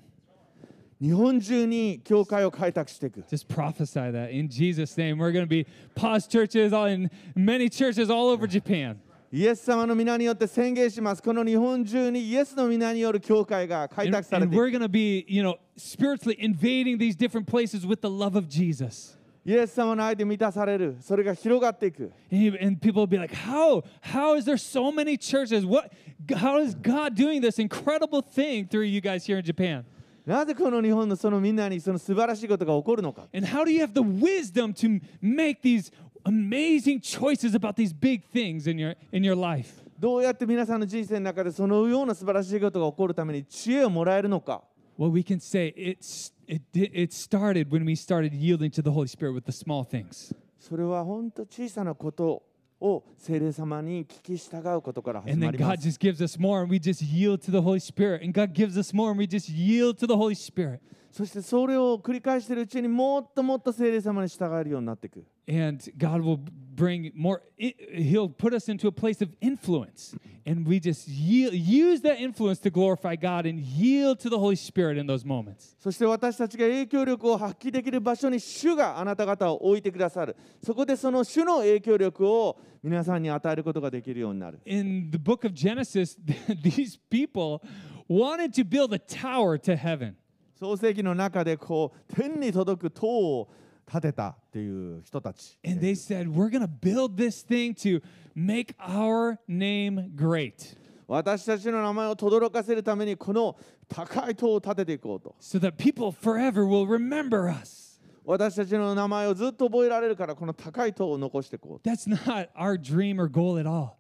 [1.01, 5.16] 日本中に教会を開拓していく just prophesy that in Jesus' name.
[5.16, 9.01] We're going to be pause churches in many churches all over Japan.
[9.31, 17.45] イエス様の皆によって宣言しますこの日本中にイエスの皆による教会が開 And, 拓され and ていく we're going to be, you know, spiritually invading these different
[17.45, 19.17] places with the love of Jesus.
[19.45, 23.84] イエス様の愛で満たされるそれが広がっていく And, he- and people will be like, "How?
[24.01, 25.65] How is there so many churches?
[25.65, 25.91] What?
[26.29, 29.84] How is God doing this incredible thing through you guys here in Japan?
[30.25, 35.91] なぜこの日本のそのみんなにその素晴らしいことが起こるのか And how do you have the wisdom to make these
[36.23, 44.63] amazing choices about these big things in your in your life?" どうやって皆さんの人生の中でそのような素晴らしいことが起こるために知恵をもらえるのか
[44.97, 48.91] Well, we can say it's it di- it started when we started yielding to the
[48.91, 52.43] Holy Spirit with the small things, それは本当小さなこと
[52.79, 57.51] を聖霊様に聞き従うことから始 and ま then りま God す just gives us more, and we just yield to
[57.51, 60.34] the Holy Spirit, and God gives us more, and we just yield to the Holy
[60.36, 60.79] Spirit.
[61.11, 66.38] そしてそれを繰り返しているうちにもっともっと聖霊様に従えるようになっていく and God will
[66.75, 67.42] bring more.
[67.59, 70.14] He'll put us into a place of influence,
[70.46, 74.55] and we just yield, use that influence to glorify God and yield to the Holy
[74.55, 75.75] Spirit in those moments.
[75.81, 86.16] そして私たちが影響力を発揮できる場所に主があなた方を置いてくださるそこでその主の影響力を皆さんに与えることができるようになる In the book of Genesis,
[86.62, 87.62] these people
[88.09, 90.16] wanted to build a tower to heaven.
[90.61, 93.49] 創世記の中でこう天に届く塔を
[93.90, 98.03] 建てたっていう人たち And they said, We're going to build this thing to
[98.37, 103.57] make our name great 私たちの名前を轟かせるためにこの
[103.88, 107.99] 高い塔を建てていこうと so that people forever will remember us.
[108.27, 113.99] 私たちの名前をずっと覚えられるからこの高い塔を残していこう That's not our dream or goal at all.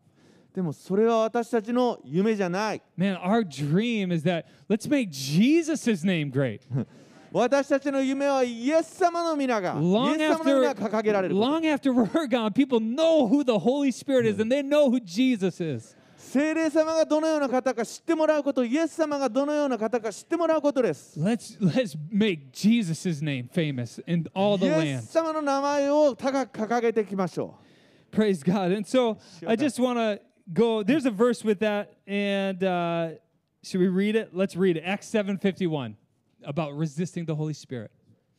[0.54, 6.60] でもそれは私たちの夢じゃない Man, our dream is that let's make Jesus' name great.
[7.32, 14.52] 私たちの夢はイエス様の皆がイ Long エス様の皆が掲げられる long after we're gone, people know who the Holy Spirit is and
[14.52, 15.96] they know who Jesus is.
[16.16, 25.02] 聖霊様がどのような方か知ってもらうことイエス様がどのような方か知ってもらうことです Let's let's make Jesus' name famous in all イ the エ land.
[25.02, 27.54] ス様の名前を高く掲げていきましょ
[28.12, 28.72] Praise God.
[28.76, 30.20] And so I just want to
[30.53, 30.83] go.
[30.83, 33.09] There's a verse with that, and uh,
[33.63, 34.35] should we read it?
[34.35, 34.83] Let's read it.
[34.85, 35.95] Acts 7:51
[36.43, 37.91] about resisting the Holy Spirit.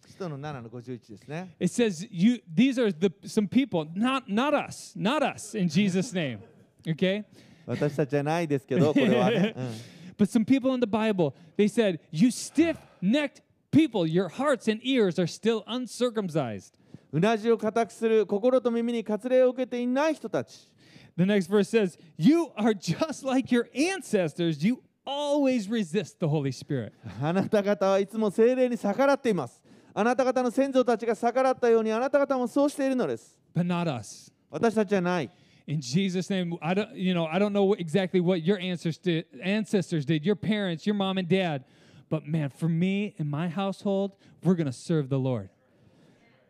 [0.05, 5.69] う使徒の7の51ですね It says you these are the some people, not not us, not us in
[5.69, 6.39] Jesus' name.
[6.87, 7.25] Okay?
[7.67, 14.67] 私たちじゃないですけどこれはね、うん But some people in the Bible, they said, You stiff necked people, your hearts
[14.67, 16.73] and ears are still uncircumcised.
[17.13, 20.69] うなじを固くする心と耳に割礼を受けていない人たち
[21.17, 24.63] The next verse says, You are just like your ancestors.
[24.63, 26.93] You always resist the Holy Spirit.
[27.23, 29.63] あなた方はいつも精霊に逆らっています
[29.95, 34.31] あなた方の先祖たちが逆らったようにあなた方もそうしているのです But not us.
[34.51, 35.31] 私たちじゃない
[35.69, 39.25] In Jesus' name, I don't, you know, I don't know exactly what your ancestors did,
[39.43, 41.65] ancestors did, your parents, your mom and dad.
[42.09, 44.13] But man, for me and my household,
[44.45, 45.51] we're gonna serve the Lord.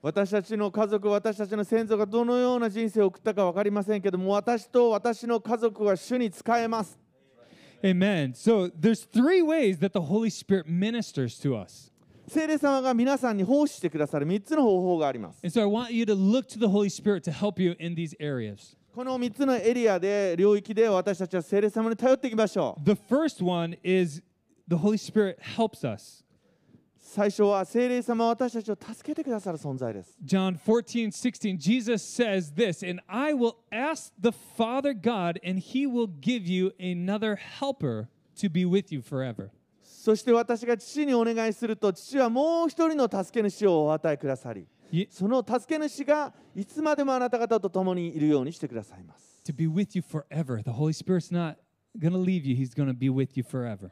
[0.01, 6.97] 私たちの家族私たちの先祖がどのような人生を送ったか分かりませんけども私と私の家族は主に仕えます
[7.83, 8.33] Amen.
[8.35, 11.91] So there's three ways that the Holy Spirit ministers to us.
[12.27, 17.75] 聖霊様が皆さんに奉仕してくださる3つの方法があります And so I want you to look to the Holy Spirit to help you
[17.79, 18.77] in these areas.
[18.93, 24.21] この3つのエリアで領域で私たちは聖霊様に頼っていきましょう The first one is
[24.67, 26.23] the Holy Spirit helps us.
[27.13, 35.59] 最初は聖霊様は私たちを助けてくださる存在です John 14, 16, Jesus says this, and I will ask the Father God, and
[35.59, 39.49] he will give you another helper to be with you forever.
[39.83, 44.65] そして私が父にお願いすると父はもう一人の助け主をお与えくださり
[45.09, 50.63] その助け主がいつまでもあなた方と共にいるようにしてくださいます To be with you forever.
[50.63, 51.57] The Holy Spirit's not
[51.99, 53.91] going to leave you, he's going to be with you forever.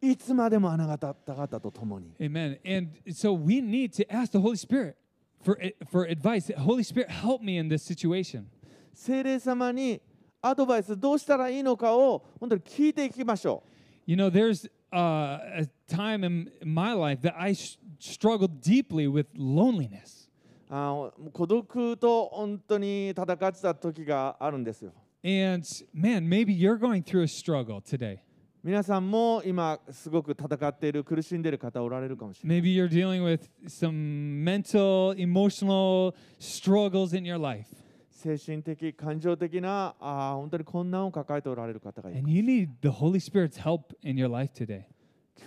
[0.00, 2.58] いつまでもあなた方と共に Amen.
[2.64, 4.96] And so we need to ask the Holy Spirit
[5.42, 5.58] for,
[5.90, 6.50] for advice.
[6.56, 8.44] Holy Spirit, help me in this situation.
[8.92, 10.00] 聖霊様に
[10.40, 13.62] アドバイスどうしたらいいのかを本当に聞いていきましょ
[14.06, 19.26] You know, there's uh, a time in my life that I sh- struggled deeply with
[19.36, 20.28] loneliness.
[20.70, 24.92] うあの孤独と本当に戦ってた時があるんですよ
[25.24, 28.20] And man, maybe you're going through a struggle today.
[28.63, 37.65] 皆さんも今すごく戦っている苦しんでいる方おられるかもしれない Maybe you're dealing with some mental, emotional struggles in your life.
[38.11, 44.83] 精神的感情的なあー本当に困難を抱えておられる方がいる And you need the Holy Spirit's help in your life today.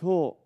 [0.00, 0.36] 今日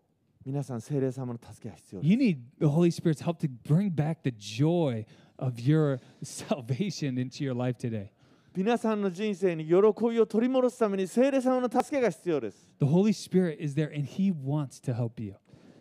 [0.45, 5.07] 皆さん聖霊様の助けが必要です You need the Holy Spirit's help to bring back the joy
[5.39, 8.11] of your salvation into your life today.
[8.57, 15.35] 皆さんの人生に喜びを取り戻すために聖霊様の助けが必要です The Holy Spirit is there and He wants to help you.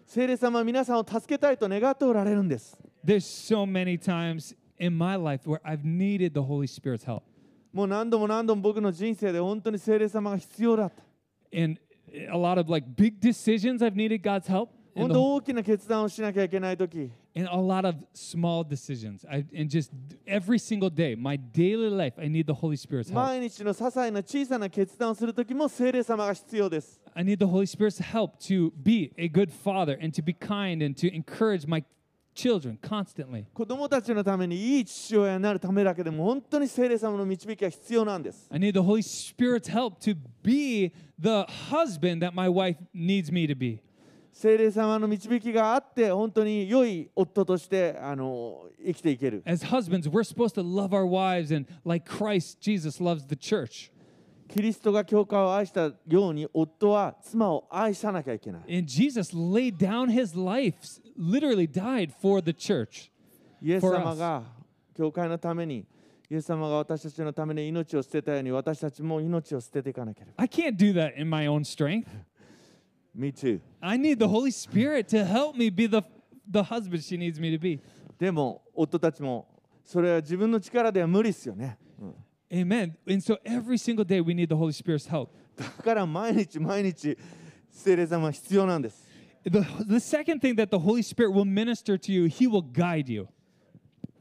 [0.05, 7.24] 聖霊様は皆さんを助けたいと願っておられるんです There's so many times in my life where I've needed the Holy Spirit's help.
[7.74, 11.03] もう何度も何度も僕の人生で本当に聖霊様が必要だった
[11.57, 11.80] And
[12.32, 14.70] a lot of like big decisions I've needed God's help.
[14.97, 19.25] 本 And, 当 the- 大きな決断をしなきゃいけない時 and a lot of small decisions.
[19.27, 19.91] I, and just
[20.27, 23.14] every single day, my daily life, I need the Holy Spirit's help.
[23.14, 30.35] 毎日の些細な小さな決断をする時も聖霊様が必要です I need the Holy Spirit's help to be a good father and to be
[30.35, 31.83] kind and to encourage my
[32.35, 33.47] children constantly.
[33.55, 43.33] 子供たちのためにいい父親になるためだけでも本当に聖霊様の導きが必要なんです I need the Holy Spirit's help to be the husband that my wife needs
[43.33, 43.81] me to be.
[44.40, 53.36] 聖霊様の導きがあって本当に良い夫としてあの生きていける As husbands, we're supposed to love our wives and like Christ Jesus loves the
[53.36, 53.92] church.
[54.48, 60.78] キリストが教会を愛したように夫は妻を愛さなきゃいけない And Jesus laid down his life,
[61.18, 63.10] literally died for the church.
[63.60, 64.44] イエス様が
[64.96, 65.84] 教会のために
[66.30, 72.06] イエス様が私たちのために命を捨てたように私たちも命を捨てていかなければ I can't do that in my own strength.
[73.16, 76.03] Me too I need the Holy Spirit to help me be the,
[76.51, 77.81] the husband she needs me to be.
[78.18, 79.47] でも夫たちも
[79.85, 82.14] それは自分の力では無理ですよね、うん
[82.53, 82.95] Amen.
[83.09, 85.31] And so every single day we need the Holy Spirit's help.
[85.57, 87.16] だから毎日毎日
[87.70, 89.09] 聖霊様は必要なんです
[89.45, 93.11] The, the second thing that the Holy Spirit will minister to you, He will guide
[93.11, 93.27] you.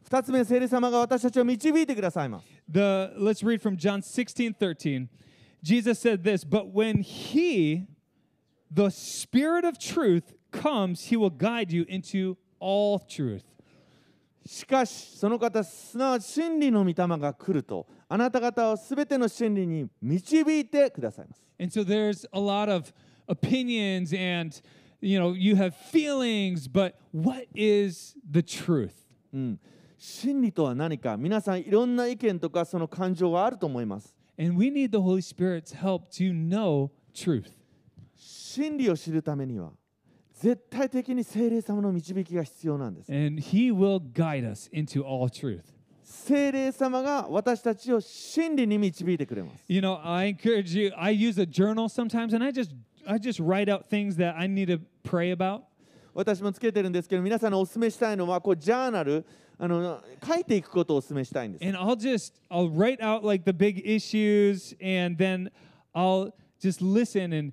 [0.04, 5.10] 二つ目聖霊様が私たちを導いてくださいます The let's read from John 16, 13.
[5.62, 7.86] Jesus said this, but when he,
[8.70, 13.44] the Spirit of truth, comes, he will guide you into all truth.
[14.46, 22.92] しかしその方すなわち真理の御霊が来るとあなた方をすべての真理に導いてくださいます And so there's a lot of
[23.28, 24.60] opinions and
[25.00, 28.94] you know, you have feelings, but what is the truth?
[29.32, 29.60] うん、
[29.98, 37.55] 真理とは何か皆さんいろんな意見とかその感情があると思います And we need the Holy Spirit's help to know truth.
[38.57, 39.73] 真理を知るためには
[40.33, 45.63] 絶対的に聖霊様の導きが必要なんです And he will guide us into all truth.
[46.03, 50.93] 聖霊様が私たちを真理に導いてくれます You know, I encourage you.
[50.97, 52.75] I use a journal sometimes, and I just
[53.07, 55.63] I just write out things that I need to pray about.
[56.15, 59.27] 私もつけてるんですけど皆さんにお勧めしたいのはこうジャーナル
[59.59, 65.51] あの書いていくことをお勧めしたいんです And I'll just I'll write out like the big issues, and then
[65.95, 67.53] I'll just listen and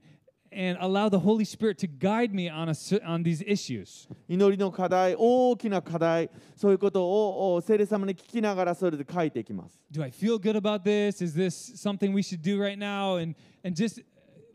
[0.52, 4.08] and allow the Holy Spirit to guide me on a cer- on these issues.
[4.28, 11.22] 祈りの課題大きな課題そういうことをお聖霊様に聞きながらそれで書いていきます Do I feel good about this?
[11.22, 13.16] Is this something we should do right now?
[13.22, 14.02] And and just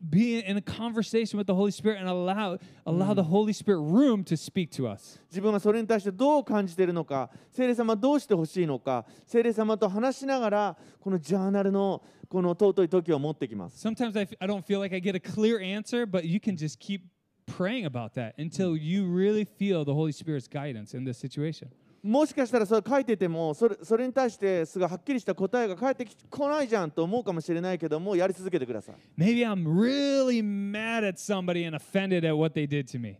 [0.10, 4.24] be in a conversation with the Holy Spirit and allow allow the Holy Spirit room
[4.26, 5.20] to speak to us.
[5.30, 16.39] 自分はそれに対してどう感じているのか聖霊様はどうしてほしいのか聖霊様と話しながらこのジャーナルのこの尊い時を持ってきます Sometimes I, f- I don't feel like I get a clear answer, but you
[16.39, 17.04] can just keep
[17.46, 21.70] praying about that until you really feel the Holy Spirit's guidance in this situation.
[22.03, 33.19] もしかしたらそれ書いててもそれそれに対してすごいはっきりした答えが返ってきこないじゃんと思うかもしれないけどもやり続けてください Maybe I'm really mad at somebody and offended at what they did to me.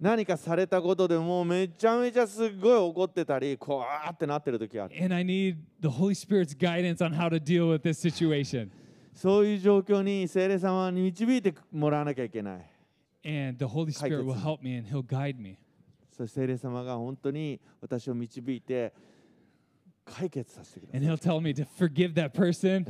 [0.00, 8.70] 何かされたことでもうめちゃめちゃすっごい怒ってたりこわーってなってる時がある And I need the Holy Spirit's guidance on how to deal with this situation.
[9.14, 12.66] そういう状況に聖霊様に導いてもらわなきゃいけない
[13.24, 15.56] And the Holy Spirit will help me and He'll guide me.
[16.16, 18.92] そして聖霊様が本当に私を導いて
[20.04, 22.84] 解決させてくださ And い He'll tell me to forgive that person,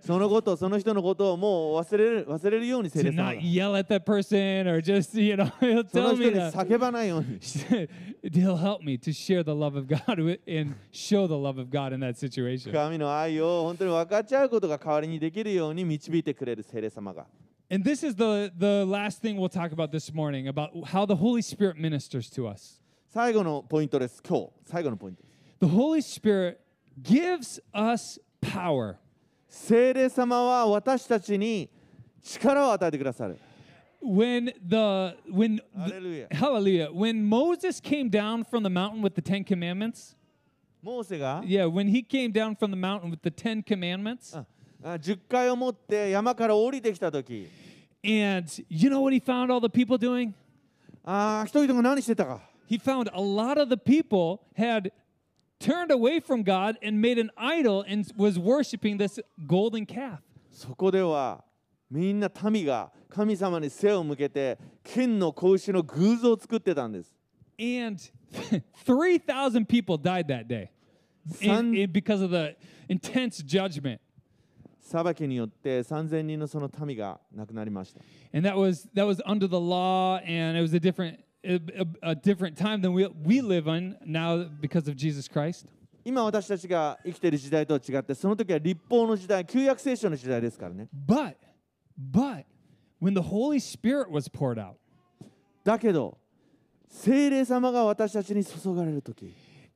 [0.00, 6.14] そのことその人のことをもう忘れる忘れるように聖 to 霊様が not yell at that person, or just, you know, He'll その tell
[6.14, 6.52] 人 me に to.
[6.52, 11.60] 叫ばないように He'll help me to share the love of God with, and show the love
[11.60, 12.72] of God in that situation.
[12.72, 17.26] 神の愛を本当に分かっちゃうことが代わりにできるように導いてくれる聖霊様が
[17.71, 21.15] And this is the, the last thing we'll talk about this morning about how the
[21.17, 22.81] Holy Spirit ministers to us.
[23.07, 26.57] 最後のポイントです今日最後のポイントです The Holy Spirit
[27.01, 28.95] gives us power.
[29.47, 31.69] 聖霊様は私たちに
[32.23, 33.37] 力を与えてくださる
[34.01, 36.27] When the when the- Hallelujah.
[36.31, 40.15] hallelujah when Moses came down from the mountain with the Ten Commandments,
[40.81, 44.45] モーセが Yeah, when he came down from the mountain with the Ten Commandments, ああ
[44.83, 47.47] 10回を持って山から降りてきた時
[48.03, 50.33] and you know what he found all the people doing?
[51.03, 54.91] ああ人々が何してたか He found a lot of the people had
[55.59, 60.19] turned away from God and made an idol and was worshiping this golden calf.
[60.51, 61.43] そこでは
[61.91, 67.13] みんな民が神様に背を向けて金の子牛の偶像を作ってたんです
[67.59, 67.99] And
[68.85, 70.69] 3,000 people died that day
[71.41, 72.55] in- Son- in- because of the
[72.87, 73.99] intense judgment.
[74.83, 78.01] 裁きによって3000人のその民が亡くなりました
[78.33, 81.55] And that was that was under the law and it was a different a,
[82.03, 85.67] a- a different time than we, we live in now because of Jesus Christ.
[86.03, 91.35] 今私たちが生きている時代とは違ってその時は立法の時代旧約聖書の時代ですからね But
[92.11, 92.45] but
[93.01, 94.75] when the Holy Spirit was poured out
[95.63, 96.17] だけど
[96.89, 99.33] 聖霊様が私たちに注がれる時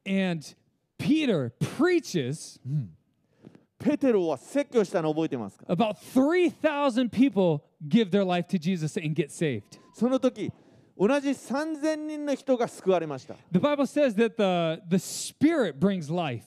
[0.07, 0.43] and
[0.97, 2.59] Peter preaches
[3.79, 9.63] ペテロは説教したの覚えてますか about 3,000 people give their life to Jesus and get saved.
[9.93, 10.51] その時
[10.97, 16.45] 同じ3000人の人が救われました The Bible says that the, the Spirit brings life.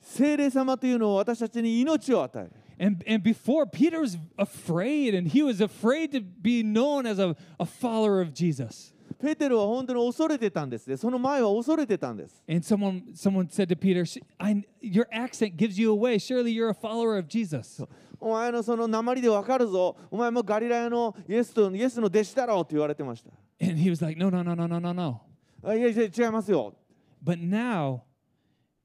[0.00, 7.20] 聖霊様というのは私たちに命を与える And, and before, Peter was afraid, and he was afraid to be known as
[7.20, 8.92] a, a follower of Jesus.
[9.21, 16.17] ペテロは本当に恐れてたんですねその前は恐れてたんです And someone, someone said to Peter, "Sh- I, Your accent gives you away.
[16.17, 17.85] Surely you're a follower of Jesus.
[18.19, 23.29] お前のその鉛でわかるぞお前もガリラヤのイエスとイエスの弟子だろうと言われてました
[23.65, 25.21] And he was like, No, no, no, no, no, no, no.
[25.63, 26.73] あいやいや違いますよ
[27.23, 28.03] But now,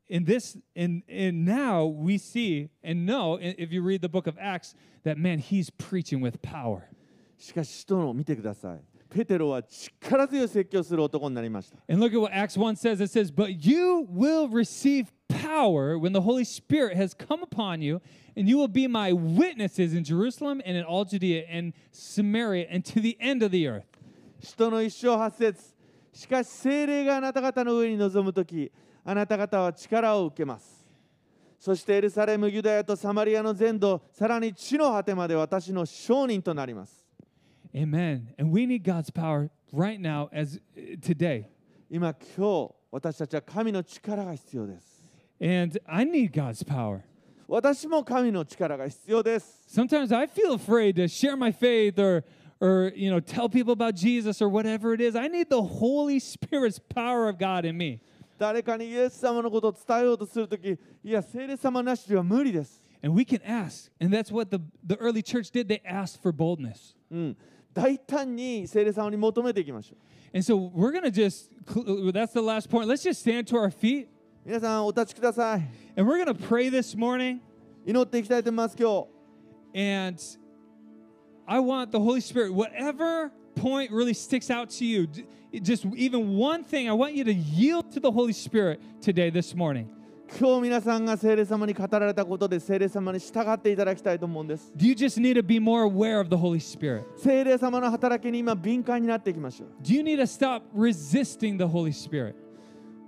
[0.09, 4.37] in this, in, in now we see and know, if you read the book of
[4.41, 4.75] Acts,
[5.05, 6.83] that man, he's preaching with power.
[7.39, 8.81] しかし人のを見てください
[9.15, 13.01] ペテロは力強い説教する男になりました And look at what Acts 1 says.
[13.01, 18.01] It says, But you will receive power when the Holy Spirit has come upon you,
[18.37, 22.85] and you will be my witnesses in Jerusalem and in all Judea and Samaria and
[22.87, 23.87] to the end of the earth.
[24.41, 25.75] 人の一生八節
[26.13, 28.71] しかし精霊があなた方の上に臨む時
[29.05, 30.85] あなた方は力を受けます
[31.59, 37.04] そしてエルサレムユダヤとサマリアの全土さらに地の果てまで私の証人となります
[37.76, 38.34] Amen.
[38.38, 41.46] And we need God's power right now as uh, today.
[41.90, 45.04] 今今日私たちは神の力が必要です
[45.42, 47.02] And I need God's power.
[47.48, 52.24] 私も神の力が必要です Sometimes I feel afraid to share my faith or
[52.60, 55.16] or you know tell people about Jesus or whatever it is.
[55.16, 58.02] I need the Holy Spirit's power of God in me.
[58.38, 63.92] 誰かにイエス様のことを伝えようとするときいや聖霊様なしでは無理です And we can ask.
[64.02, 65.68] And that's what the, the early church did.
[65.68, 66.96] They asked for boldness.
[67.12, 67.38] うん
[67.74, 69.98] 大胆に聖霊様に求めていきましょう
[70.32, 72.88] And so we're going to just, cl- that's the last point.
[72.88, 74.08] Let's just stand to our feet
[74.46, 75.62] 皆さんお立ちください
[75.98, 77.40] and we're going to pray this morning.
[77.86, 79.08] 祈っていきたいと思います今
[79.74, 80.20] 日 And
[81.48, 85.26] I want the Holy Spirit, whatever point really sticks out to you, j-
[85.62, 89.56] just even one thing, I want you to yield to the Holy Spirit today, this
[89.56, 89.90] morning.
[90.37, 97.05] 今日皆さんが聖霊様に語られたことで聖霊様に従っていただきたいと思うんです Do you just need to be more aware of the Holy Spirit?
[97.17, 102.35] 聖霊様の働きに今敏感になっていきましょう Do you need to stop resisting the Holy Spirit?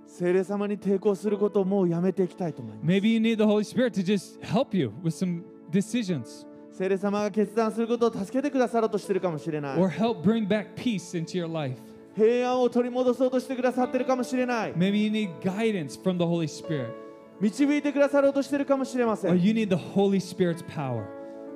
[0.05, 9.77] 聖霊様に抵抗することをもうやめていきたいと思います Maybe you need the Holy Spirit to just help you with some decisions 聖霊様が決断することを助けてくださろうとしているかもしれない
[9.77, 11.75] or help bring back peace into your life.
[12.15, 17.06] 平安を取り戻そうとしてくださっているかもしれない Maybe you need guidance from the Holy Spirit
[17.39, 21.03] 導いてくださろうとしているかもしれませ or ん you need the Holy Spirit's power.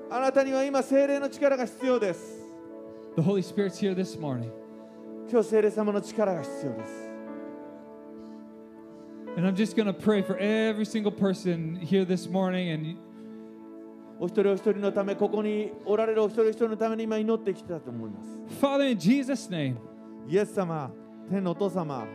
[0.09, 2.41] あなたには今聖霊の力が必要です
[3.15, 4.51] The Holy Spirit's here this morning.
[5.29, 7.09] 今日聖霊様の力が必要です
[9.37, 12.69] And I'm just going to pray for every single person here this morning.
[12.73, 12.97] And
[14.19, 18.29] お一人お一人のためここにおられるお一人お一人のために今祈ってきたと思います
[18.61, 19.77] Father, in Jesus' name,
[20.27, 20.91] イエス様
[21.27, 22.05] 天のお父様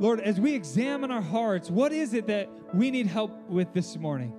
[0.00, 3.98] Lord, as we examine our hearts, what is it that we need help with this
[3.98, 4.32] morning?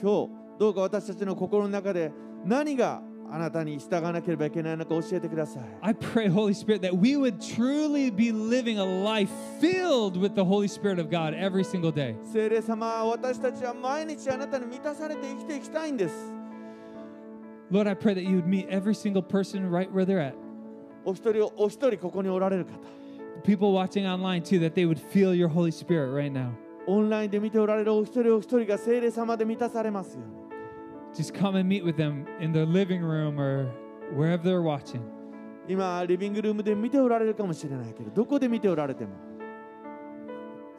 [0.00, 2.10] 今日どうか私たちの心の中で
[2.44, 10.44] 何があなたに従わなければいけないのか教えてください I pray, Holy Spirit, that we would truly be living a life filled with the
[10.44, 12.14] Holy Spirit of God every single day.
[12.32, 16.14] 聖霊様私たちは毎日あなたに満たされて生きていきたいんです
[17.70, 20.34] Lord, I pray that you would meet every single person right where they're at.
[21.04, 22.72] お一人お一人ここにおられる方
[23.44, 26.52] People watching online too, that they would feel your Holy Spirit right now.
[26.86, 30.44] オンラインで見ておられるお一人お一人が聖霊様で満たされますように
[31.14, 33.70] Just come and meet with them in their living room or
[34.14, 35.00] wherever they're watching.
[35.66, 39.12] 今リビングルームで見ておられるかもしれないけどどこで見ておられても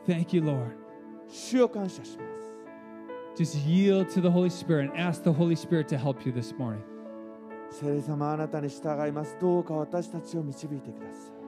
[0.07, 0.75] Thank you, Lord.
[1.27, 2.23] 主を感謝しま
[3.35, 6.53] す Just yield to the Holy Spirit and ask the Holy Spirit to help you this
[6.55, 6.81] morning.
[7.71, 11.38] 聖霊様あなたに従いますどうか私たちを導いてください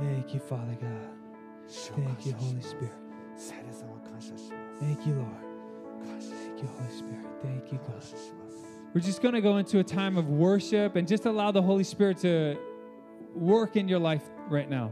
[0.00, 0.88] Thank you, Father God.
[1.68, 2.90] 主を感 Thank you, 謝し Holy ます Spirit.
[3.36, 4.52] 聖霊様感謝します
[4.84, 5.26] Thank you, Lord.
[6.06, 7.26] 感謝し Thank you, Holy Spirit.
[7.42, 8.00] Thank you, 感 God.
[8.00, 8.56] 謝します
[8.94, 11.84] We're just going to go into a time of worship and just allow the Holy
[11.84, 12.56] Spirit to
[13.34, 14.90] work in your life right now.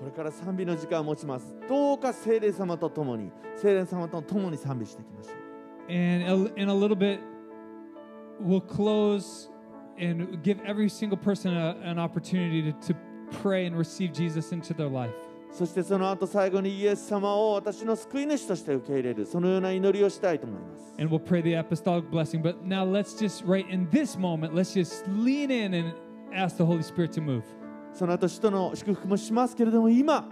[0.00, 5.34] これから賛美の時間を持ちますどうか聖霊様と共に聖霊様と共に賛美していきましょう
[5.92, 7.20] And a- in a little bit,
[8.40, 9.48] we'll close
[9.98, 12.96] and give every single person a, an opportunity to, to
[13.41, 15.13] pray and receive Jesus into their life.
[15.51, 22.41] そしてその後最後にイエス様を私の救い主として受け入れるそのような祈りをしたいと思います And we'll pray the apostolic blessing.
[22.41, 25.93] But now let's just, right in this moment, let's just lean in and
[26.33, 27.43] ask the Holy Spirit to move.
[27.93, 30.29] その後使徒の祝福もしますけれども今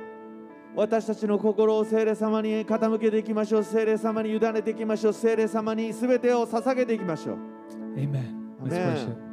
[0.76, 7.38] 私たちの心を聖霊様に傾けていきましょう聖霊様に委ねていきましょう聖霊様に全てを捧げていきましょう
[7.98, 8.56] Amen.
[8.62, 9.25] Let's worship.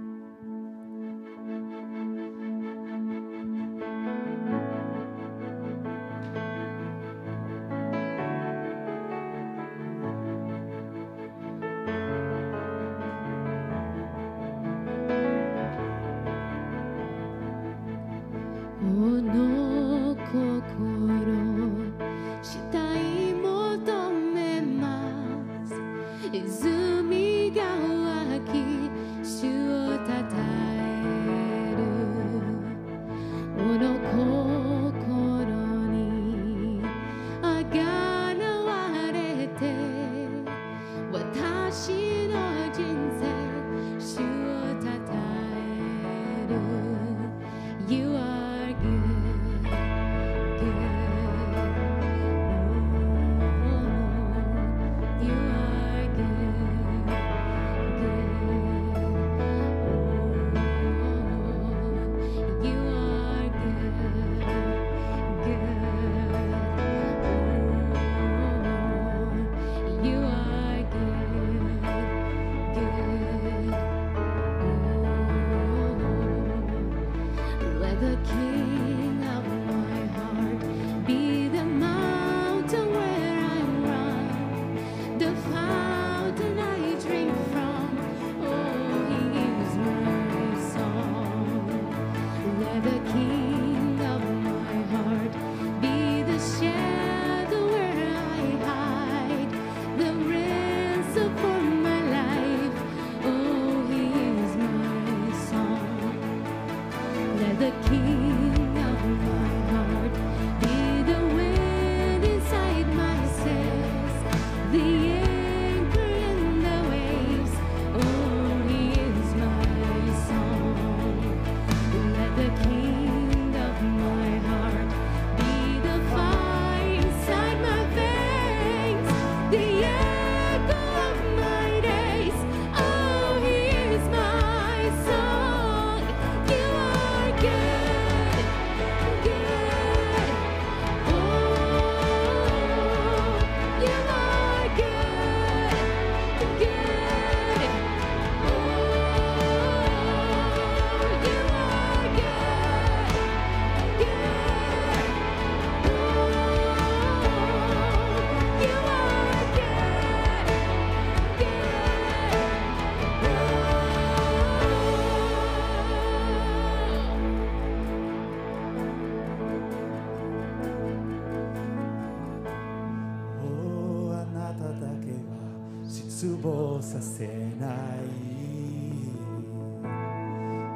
[176.93, 177.27] させ
[177.59, 177.75] ない。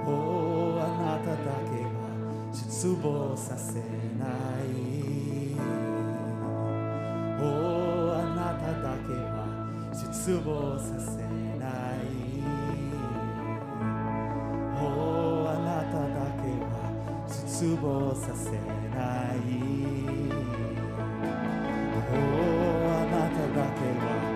[0.06, 0.08] お
[0.80, 1.36] あなただ
[1.68, 1.92] けは
[2.54, 3.74] 失望させ
[4.18, 4.64] ない。
[7.38, 7.44] お
[8.16, 9.44] あなただけは
[9.92, 11.20] 失望させ
[11.58, 12.00] ない。
[14.80, 14.82] お
[15.50, 16.72] あなただけは
[17.28, 18.56] 失望させな
[19.34, 19.44] い。
[22.08, 22.16] お
[22.88, 24.35] あなただけは。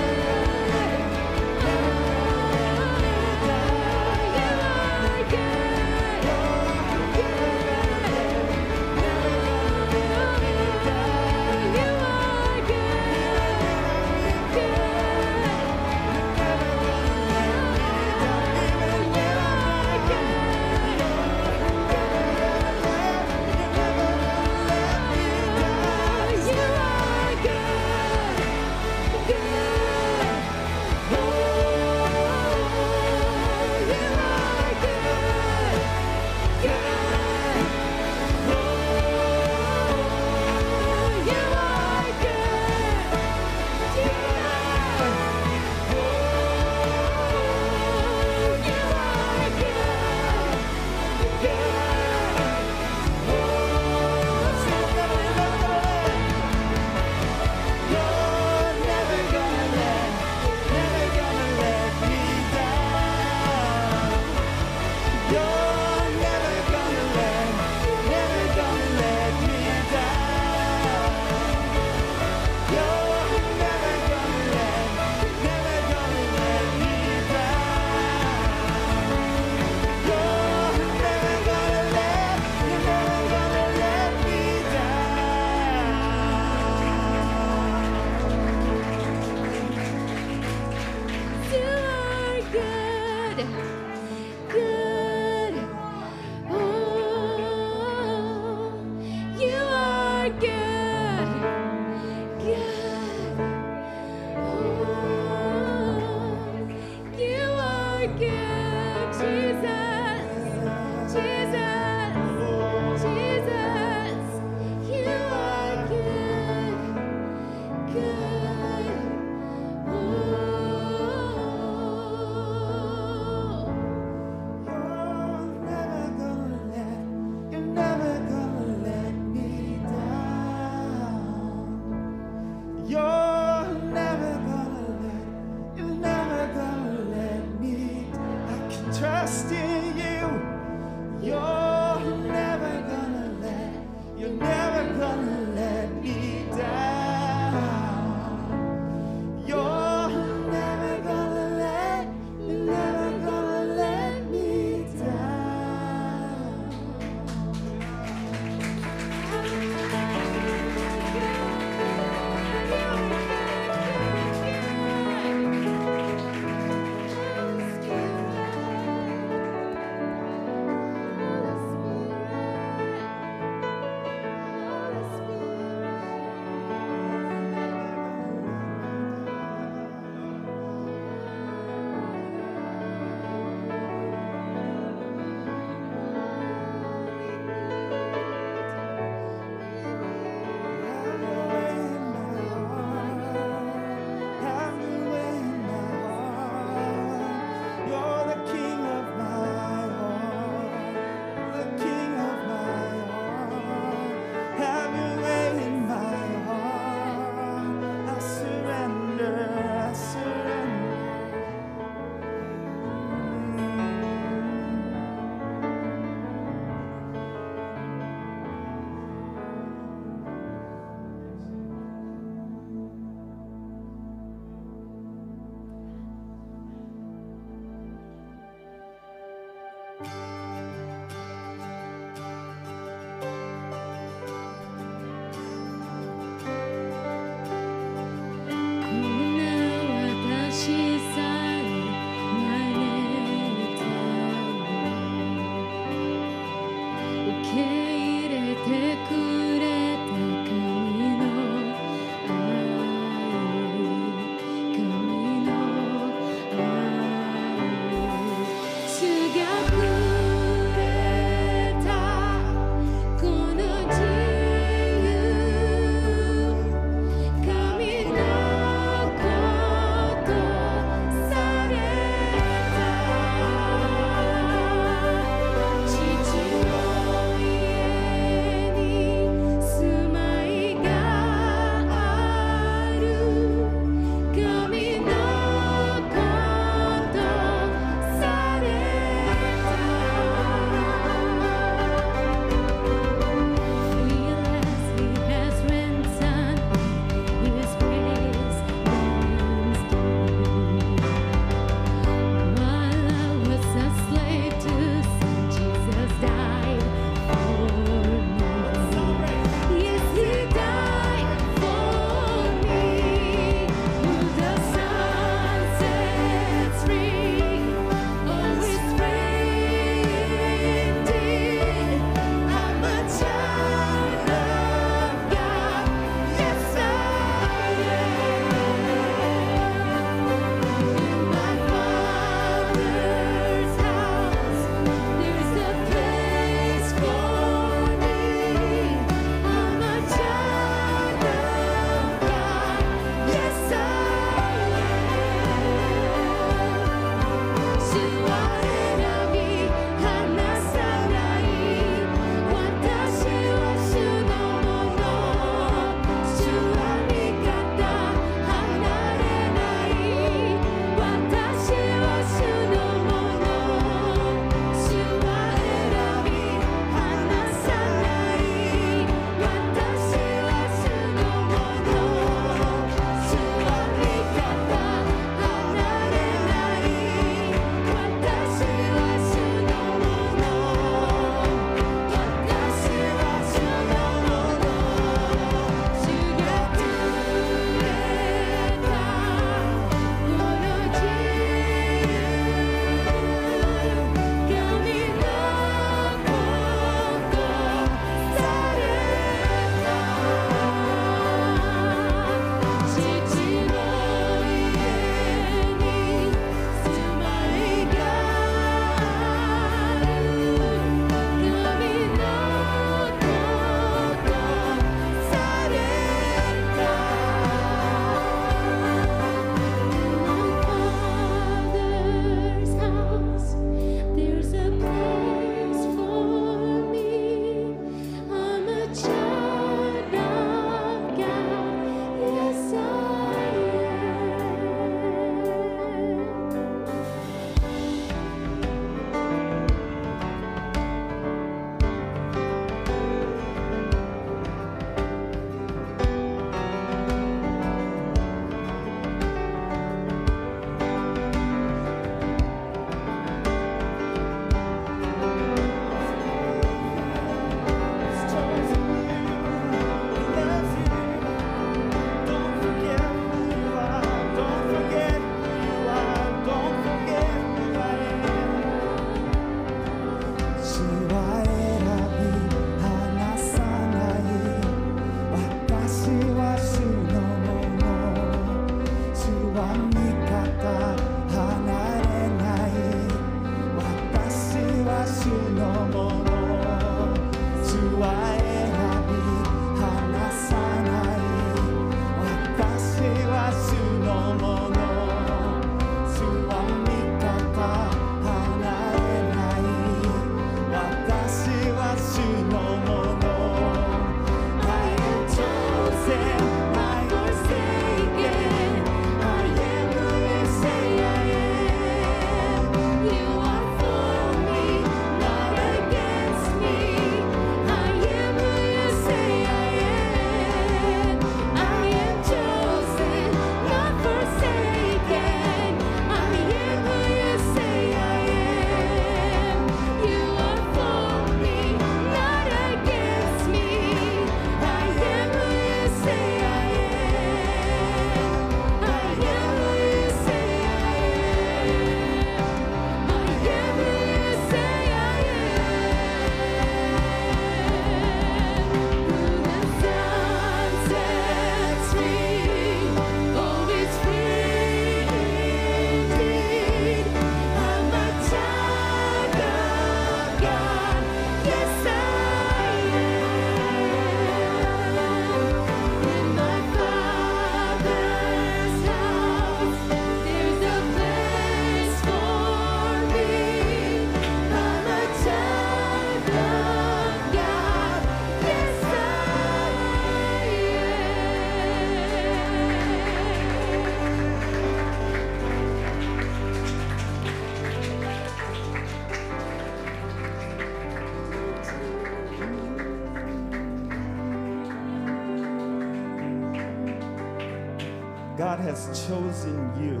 [598.88, 600.00] has chosen you.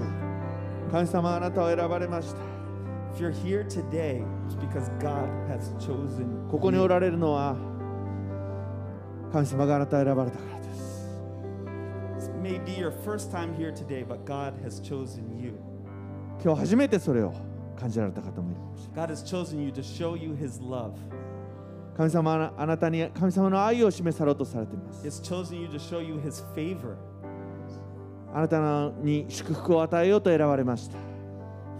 [0.90, 2.40] 神様あなたを選ばれました
[3.14, 6.88] If you're here today, it's because God has chosen ここにお you.
[6.88, 7.56] られるのは
[9.32, 11.08] 神様があなたを選ばれたからです
[12.18, 15.54] This may be your first time here today, but God has chosen you.
[16.42, 17.32] 今日初めてそれを
[17.78, 20.92] 感じられた方もいるかもしれない God has chosen you to show you His love.
[21.96, 26.96] 神様はあなたに神様の愛を示さろうとされています He has chosen you to show you His favor.
[28.32, 30.96] あなたに祝福を与えようと選ばれました。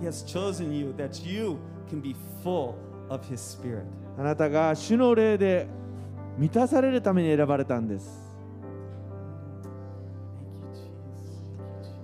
[0.01, 2.75] He has chosen you that you can be full
[3.09, 3.85] of His Spirit.
[4.19, 5.67] あなたが主の霊で
[6.39, 8.37] 満たされるために選ばれたんです.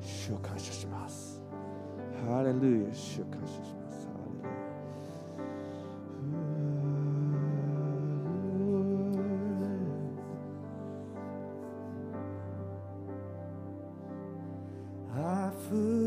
[0.03, 1.43] 主を感謝します。
[2.29, 3.46] ハレルヤ主を感謝
[15.69, 16.06] food.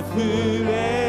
[0.00, 1.05] 후회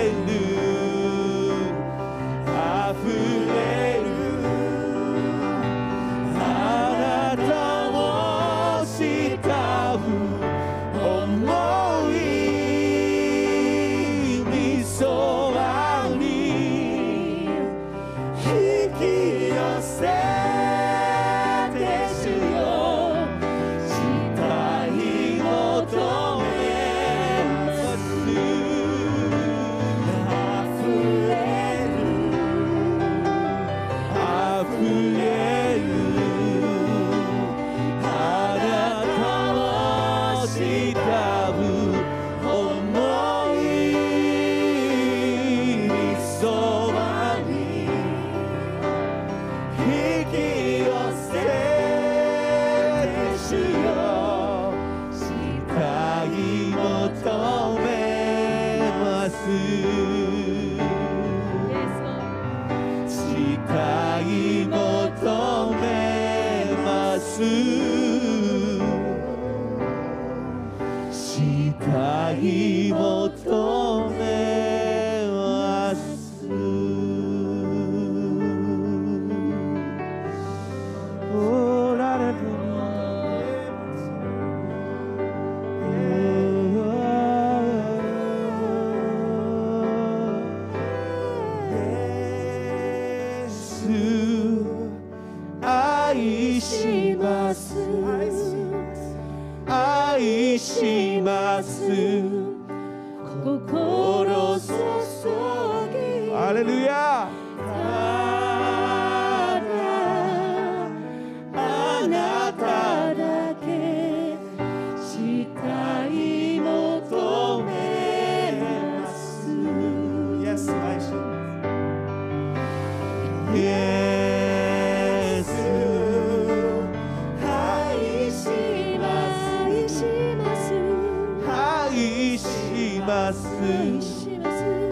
[133.28, 134.00] 가슴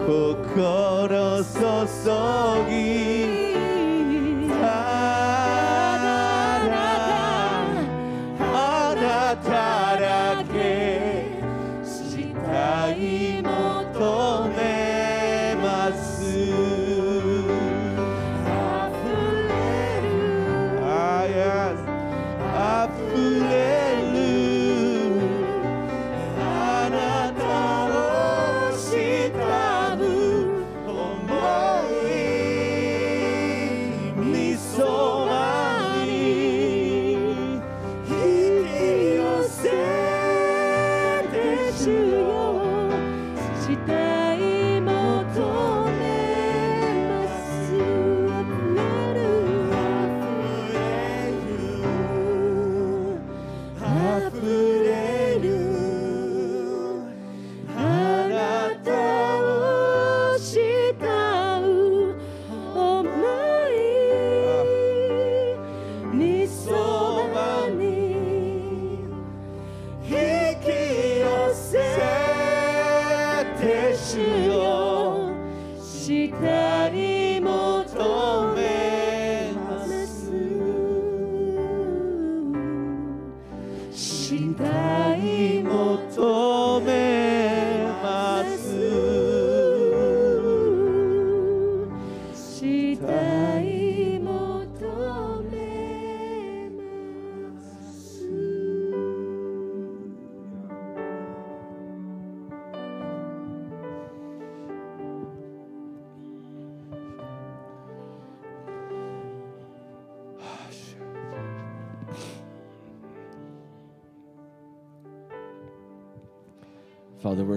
[0.06, 3.35] 곧 걸어서 썩이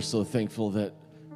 [0.09, 0.93] so thankful that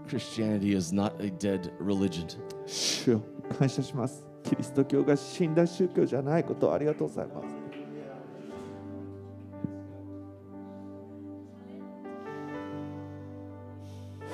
[0.09, 2.27] Christianity is not a dead religion.
[2.67, 3.23] 主よ
[3.59, 7.69] 感謝しますキリスト教が死んだ宗教じゃないことをありがとうございます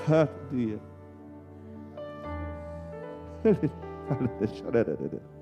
[0.06, 0.78] ハレルヤ
[4.08, 5.37] ハレルヤ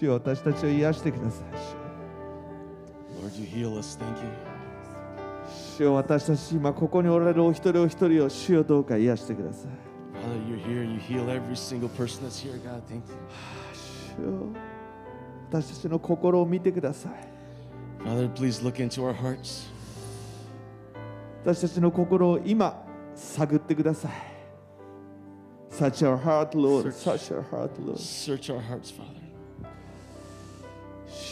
[0.00, 1.44] 主よ私たちを癒してください
[3.22, 3.98] Lord, you heal us.
[3.98, 4.30] Thank you.
[5.76, 9.70] 主よ私たち今ここにおられるお一人お一人を主よどうか癒してください
[10.16, 10.84] Father, you're here.
[10.84, 12.82] You heal every single person that's here, God.
[12.88, 13.14] Thank you.
[14.16, 14.46] 主よ
[15.50, 17.12] 私たちの心を見てください
[18.02, 19.68] Father, please look into our hearts.
[21.44, 22.82] 私たちの心を今
[23.14, 24.12] 探ってください
[25.70, 26.90] Such our heart, Lord.
[26.90, 27.98] Such our heart, Lord.
[27.98, 29.29] Search our hearts, Father.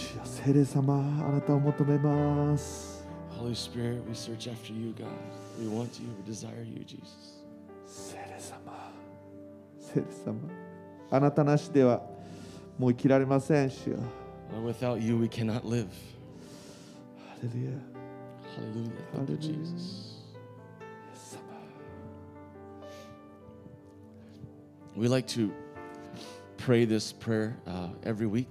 [0.07, 0.95] 主よ聖霊様
[1.27, 3.05] あなたを求めます
[3.37, 5.07] Holy Spirit, we search after you, God.
[5.59, 6.07] We want you.
[6.17, 7.43] We desire you, Jesus.
[7.85, 8.93] 聖霊様
[9.77, 10.35] 聖霊様
[11.11, 12.01] あなたなしでは
[12.79, 13.97] もう生きられません主よ
[14.53, 15.87] Lord, without you, we cannot live.
[17.27, 17.71] ハレルヤ
[18.55, 18.91] Hallelujah.
[19.13, 19.37] Thank you, Hallelujah.
[19.37, 20.23] Jesus.
[20.79, 21.41] イエス様
[24.95, 25.51] We like to
[26.57, 28.47] pray this prayer uh, every week.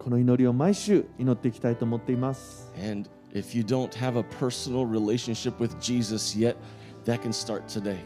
[0.00, 6.56] この祈りを毎週祈っていきたいと思っています And if you don't have a personal relationship with Jesus yet,
[7.04, 7.98] that can start today.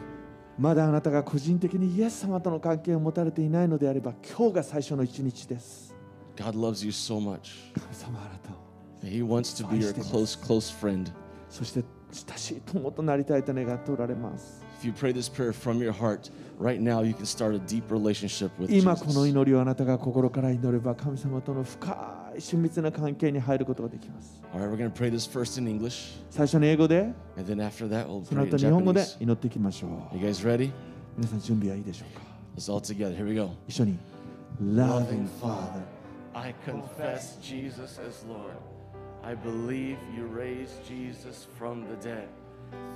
[0.58, 5.94] まだあなたが個人的にイエス様との関係を持たれていないのであれば今日が最初の一日です
[6.36, 7.72] God loves you so much.
[7.80, 8.64] 神様あなたを
[9.04, 11.12] He wants to be your close, close friend.
[11.48, 17.59] そして親しい友となりたいと願っておられます If you pray this prayer from your heart, right now you can start a
[17.59, 19.29] deep relationship with 今この Jesus.
[19.29, 27.01] 祈りをあなたが心から祈れば神様との深い親密な関係に入ることができます All right, we're going to pray this first in English, 最初に英語で
[27.37, 29.23] and then after that, we'll その pray in 後日本語で Japanese.
[29.23, 30.71] 祈っていきましょう You guys ready?
[31.17, 32.21] 皆さん準備はいいでしょうか
[32.55, 33.15] Let's all together.
[33.15, 33.51] Here we go.
[33.67, 33.97] 一緒に
[34.61, 35.81] Loving Father,
[36.33, 38.55] I confess Jesus as Lord.
[39.23, 42.27] I believe you raised Jesus from the dead.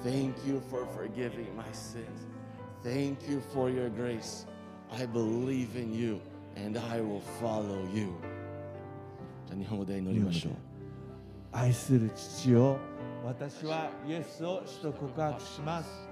[0.05, 2.27] Thank you for forgiving my sins.
[2.83, 4.47] Thank you for your grace.
[4.93, 6.21] I believe in you
[6.57, 8.12] and I will follow you.
[9.47, 10.53] じゃあ日本語で祈りましょう。
[11.53, 12.78] 愛する父よ
[13.24, 16.09] 私はイエスを主と告白します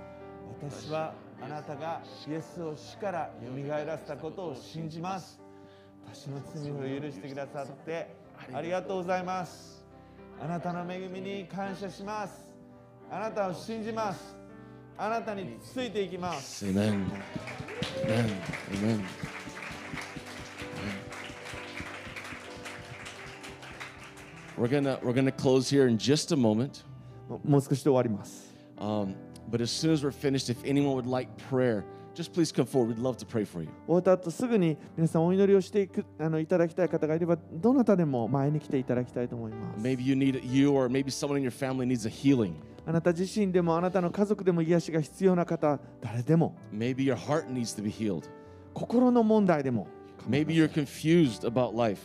[0.60, 5.38] 私はあなたがイエスを死からよみがえらせたことを信じます
[6.06, 8.08] 私の罪を許してくださって
[8.52, 9.84] ありがとうございます
[10.40, 12.45] あなたの恵みに感謝します
[13.16, 14.36] あなたを信じます
[14.98, 17.06] あなたについていきます Amen.
[18.04, 18.30] Amen.
[18.74, 19.00] Amen.
[27.44, 29.14] もう少しで終わります Um,
[29.50, 31.82] but as soon as we're finished, if anyone would like prayer,
[32.14, 32.88] just please come forward.
[32.88, 33.70] We'd love to pray for you.
[33.86, 42.56] 終わった後すぐに皆さんお祈りをしていくあのいただきたい方がいればどなたでも前に来ていただきたいと思います Maybe you need you or maybe someone in your family needs a healing.
[42.86, 48.24] あなた自身でもあなたの家族でも癒しが必要な方誰でも Maybe your heart needs to be healed.
[48.74, 49.88] 心の問題でも
[50.28, 52.00] Maybe you're confused about life.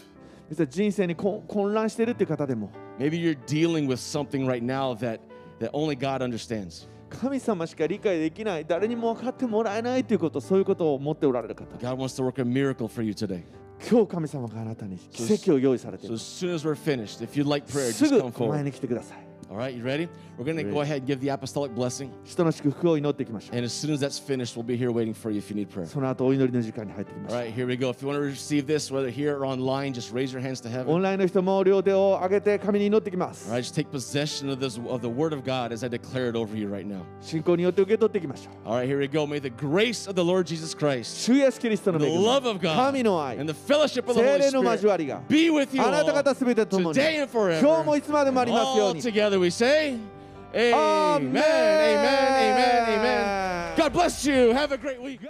[0.69, 5.19] 人生にこ混乱しているっていう方でも Maybe you're dealing with something right now that
[5.59, 6.87] that only God understands.
[7.09, 13.43] 神様しか理解できない誰にも分かってもらえないということそういうことを持っておられる方 God wants to work a miracle for you today.
[13.89, 18.09] 今日神様があなたに奇跡を用意されてい So ま as す soon as we're finished, if you'd like prayer, す just
[18.11, 18.63] ぐ come 前 forward.
[18.63, 20.08] に来てください All right, you ready?
[20.36, 22.10] We're going to go ahead and give the apostolic blessing.
[22.24, 25.56] 使徒の祝福を祈っていきましょう And as soon as that's finished, we'll be here waiting for you if you
[25.56, 25.86] need prayer.
[25.86, 27.90] その後お祈りの時間に入ってきまし All ょう right, here we go.
[27.90, 30.68] If you want to receive this, whether here or online, just raise your hands to
[30.68, 30.98] オ heaven.
[30.98, 35.88] ンラインの人も両手を上げて神に祈ってきます All right, just take possession of this of the word of God as I
[35.88, 37.02] declare it over you right now.
[37.20, 39.26] 信仰によって受け取っていきましょう All right, here we go.
[39.28, 43.38] May the grace of the Lord Jesus Christ, 主イエスキリストの the 恵み love of God, 神の愛
[43.38, 46.12] and the fellowship of the 精 Holy 霊の交わり Spirit が be with you あなた all
[46.24, 47.98] 方すべてともに today and 今日も forever.
[47.98, 49.97] いつまでもありますよう All に together we say,
[50.53, 51.37] Amen, Amen.
[52.51, 53.77] Amen, Amen.
[53.77, 54.51] God bless you.
[54.51, 55.21] Have a great week.